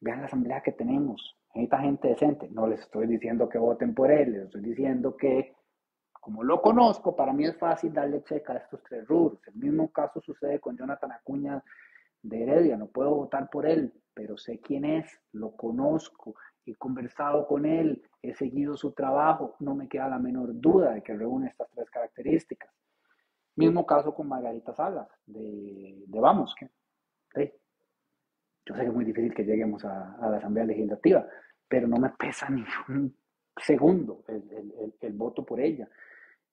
[0.00, 2.48] Vean la asamblea que tenemos, esta gente decente.
[2.50, 5.54] No les estoy diciendo que voten por él, les estoy diciendo que,
[6.22, 9.40] como lo conozco, para mí es fácil darle checa a estos tres rubros.
[9.48, 11.60] El mismo caso sucede con Jonathan Acuña
[12.22, 17.44] de Heredia, no puedo votar por él, pero sé quién es, lo conozco, he conversado
[17.48, 21.48] con él, he seguido su trabajo, no me queda la menor duda de que reúne
[21.48, 22.70] estas tres características.
[23.56, 26.70] Mismo caso con Margarita Salas, de, Vamos, que
[28.64, 31.26] yo sé que es muy difícil que lleguemos a, la Asamblea Legislativa,
[31.66, 33.12] pero no me pesa ni un
[33.56, 35.88] segundo el voto por ella.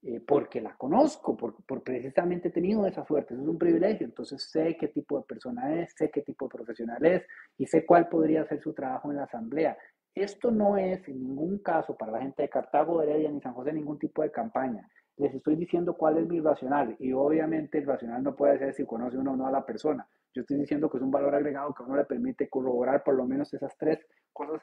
[0.01, 4.05] Eh, porque la conozco, por, por, precisamente he tenido esa suerte, eso es un privilegio,
[4.05, 7.23] entonces sé qué tipo de persona es, sé qué tipo de profesional es
[7.57, 9.77] y sé cuál podría ser su trabajo en la asamblea.
[10.15, 13.73] Esto no es en ningún caso para la gente de Cartago, Heredia ni San José
[13.73, 14.89] ningún tipo de campaña.
[15.17, 18.85] Les estoy diciendo cuál es mi racional y obviamente el racional no puede ser si
[18.85, 20.07] conoce uno o no a la persona.
[20.33, 23.15] Yo estoy diciendo que es un valor agregado que a uno le permite corroborar por
[23.15, 23.99] lo menos esas tres
[24.31, 24.61] cosas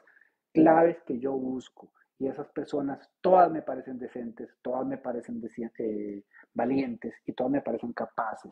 [0.51, 5.41] claves que yo busco y esas personas todas me parecen decentes, todas me parecen
[5.79, 8.51] eh, valientes y todas me parecen capaces.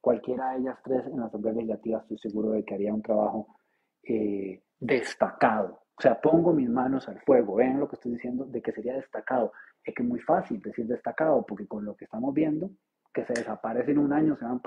[0.00, 3.58] Cualquiera de ellas tres en la Asamblea Legislativa estoy seguro de que haría un trabajo
[4.02, 5.80] eh, destacado.
[5.98, 7.56] O sea, pongo mis manos al fuego.
[7.56, 9.52] Vean lo que estoy diciendo de que sería destacado.
[9.82, 12.70] Es que es muy fácil decir destacado porque con lo que estamos viendo,
[13.14, 14.60] que se desaparecen un año, se van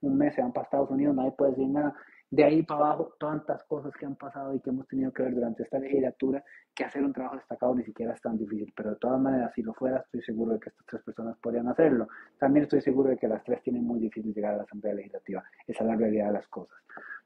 [0.00, 1.94] un mes, se van para Estados Unidos, nadie puede decir nada
[2.30, 5.34] de ahí para abajo, tantas cosas que han pasado y que hemos tenido que ver
[5.34, 8.72] durante esta legislatura, que hacer un trabajo destacado ni siquiera es tan difícil.
[8.74, 11.66] Pero de todas maneras, si lo fuera, estoy seguro de que estas tres personas podrían
[11.66, 12.08] hacerlo.
[12.38, 15.44] También estoy seguro de que las tres tienen muy difícil llegar a la Asamblea Legislativa.
[15.66, 16.78] Esa es la realidad de las cosas.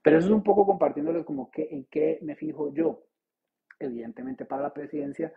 [0.03, 3.05] Pero eso es un poco compartiéndoles como que, en qué me fijo yo.
[3.79, 5.33] Evidentemente, para la presidencia,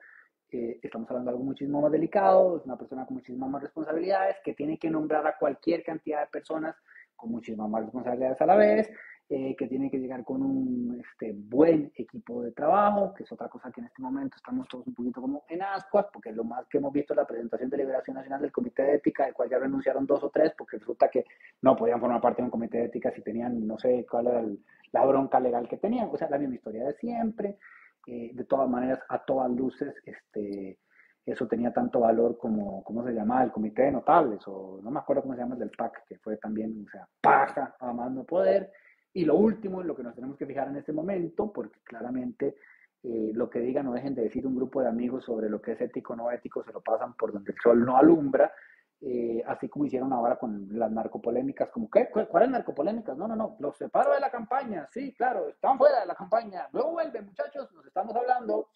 [0.49, 4.38] eh, estamos hablando de algo muchísimo más delicado, es una persona con muchísimas más responsabilidades,
[4.45, 6.76] que tiene que nombrar a cualquier cantidad de personas
[7.18, 8.89] con muchísimas más responsabilidades a la vez,
[9.30, 13.49] eh, que tiene que llegar con un este, buen equipo de trabajo, que es otra
[13.49, 16.65] cosa que en este momento estamos todos un poquito como en ascuas, porque lo más
[16.67, 19.49] que hemos visto es la presentación de Liberación Nacional del Comité de Ética, del cual
[19.49, 21.25] ya renunciaron dos o tres, porque resulta que
[21.61, 24.45] no podían formar parte de un comité de ética si tenían, no sé cuál era
[24.93, 27.57] la bronca legal que tenían, o sea, la misma historia de siempre.
[28.05, 30.80] Eh, de todas maneras, a todas luces, este,
[31.25, 33.43] eso tenía tanto valor como, ¿cómo se llamaba?
[33.43, 36.17] El comité de notables, o no me acuerdo cómo se llama el del PAC, que
[36.19, 38.71] fue también, o sea, paja a más no poder.
[39.14, 42.55] Y lo último en lo que nos tenemos que fijar en este momento, porque claramente
[43.03, 45.74] eh, lo que digan no dejen de decir un grupo de amigos sobre lo que
[45.74, 48.51] es ético o no ético, se lo pasan por donde el sol no alumbra,
[48.99, 52.10] eh, así como hicieron ahora con las narcopolémicas, como, ¿qué?
[52.10, 53.16] ¿Cuáles narcopolémicas?
[53.16, 56.68] No, no, no, los separo de la campaña, sí, claro, están fuera de la campaña,
[56.74, 58.70] luego vuelven muchachos, nos estamos hablando,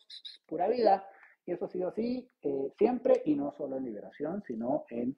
[0.45, 1.03] pura vida,
[1.45, 5.17] y eso ha sido así eh, siempre, y no solo en Liberación, sino en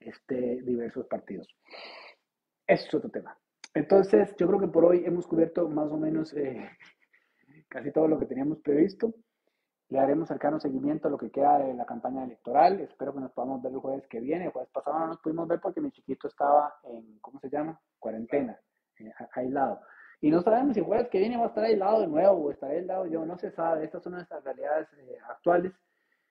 [0.00, 1.48] este, diversos partidos.
[2.66, 3.39] Eso es otro tema.
[3.74, 6.70] Entonces, yo creo que por hoy hemos cubierto más o menos eh,
[7.68, 9.14] casi todo lo que teníamos previsto.
[9.88, 12.80] Le haremos cercano seguimiento a lo que queda de la campaña electoral.
[12.80, 14.46] Espero que nos podamos ver el jueves que viene.
[14.46, 17.80] El jueves pasado no nos pudimos ver porque mi chiquito estaba en, ¿cómo se llama?
[17.98, 18.58] Cuarentena,
[18.98, 19.80] eh, aislado.
[20.20, 22.50] Y no sabemos si el jueves que viene va a estar aislado de nuevo o
[22.50, 23.26] estaré aislado yo.
[23.26, 23.84] No se sabe.
[23.84, 25.72] Estas son nuestras realidades eh, actuales.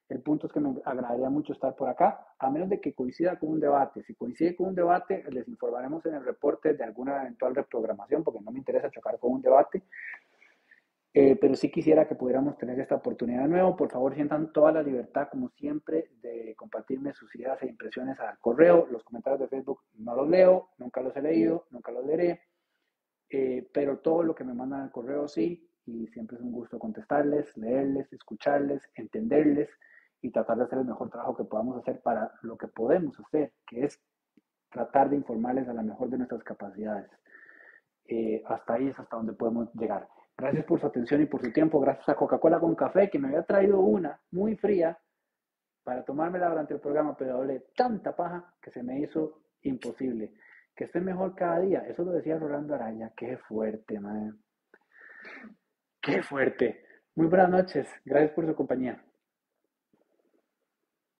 [0.09, 3.37] El punto es que me agradaría mucho estar por acá, a menos de que coincida
[3.37, 4.01] con un debate.
[4.03, 8.41] Si coincide con un debate, les informaremos en el reporte de alguna eventual reprogramación, porque
[8.41, 9.83] no me interesa chocar con un debate.
[11.13, 13.75] Eh, pero sí quisiera que pudiéramos tener esta oportunidad de nuevo.
[13.75, 18.39] Por favor, sientan toda la libertad, como siempre, de compartirme sus ideas e impresiones al
[18.39, 18.87] correo.
[18.89, 22.41] Los comentarios de Facebook no los leo, nunca los he leído, nunca los leeré.
[23.29, 26.79] Eh, pero todo lo que me mandan al correo sí, y siempre es un gusto
[26.79, 29.69] contestarles, leerles, escucharles, entenderles
[30.21, 33.53] y tratar de hacer el mejor trabajo que podamos hacer para lo que podemos hacer,
[33.67, 33.99] que es
[34.69, 37.09] tratar de informarles a la mejor de nuestras capacidades.
[38.05, 40.07] Eh, hasta ahí es hasta donde podemos llegar.
[40.37, 41.79] Gracias por su atención y por su tiempo.
[41.79, 44.97] Gracias a Coca-Cola con café, que me había traído una muy fría
[45.83, 50.33] para tomármela durante el programa, pero hablé tanta paja que se me hizo imposible.
[50.75, 51.79] Que esté mejor cada día.
[51.81, 53.11] Eso lo decía Rolando Araya.
[53.15, 54.39] Qué fuerte, man.
[56.01, 56.85] Qué fuerte.
[57.15, 57.89] Muy buenas noches.
[58.05, 59.03] Gracias por su compañía.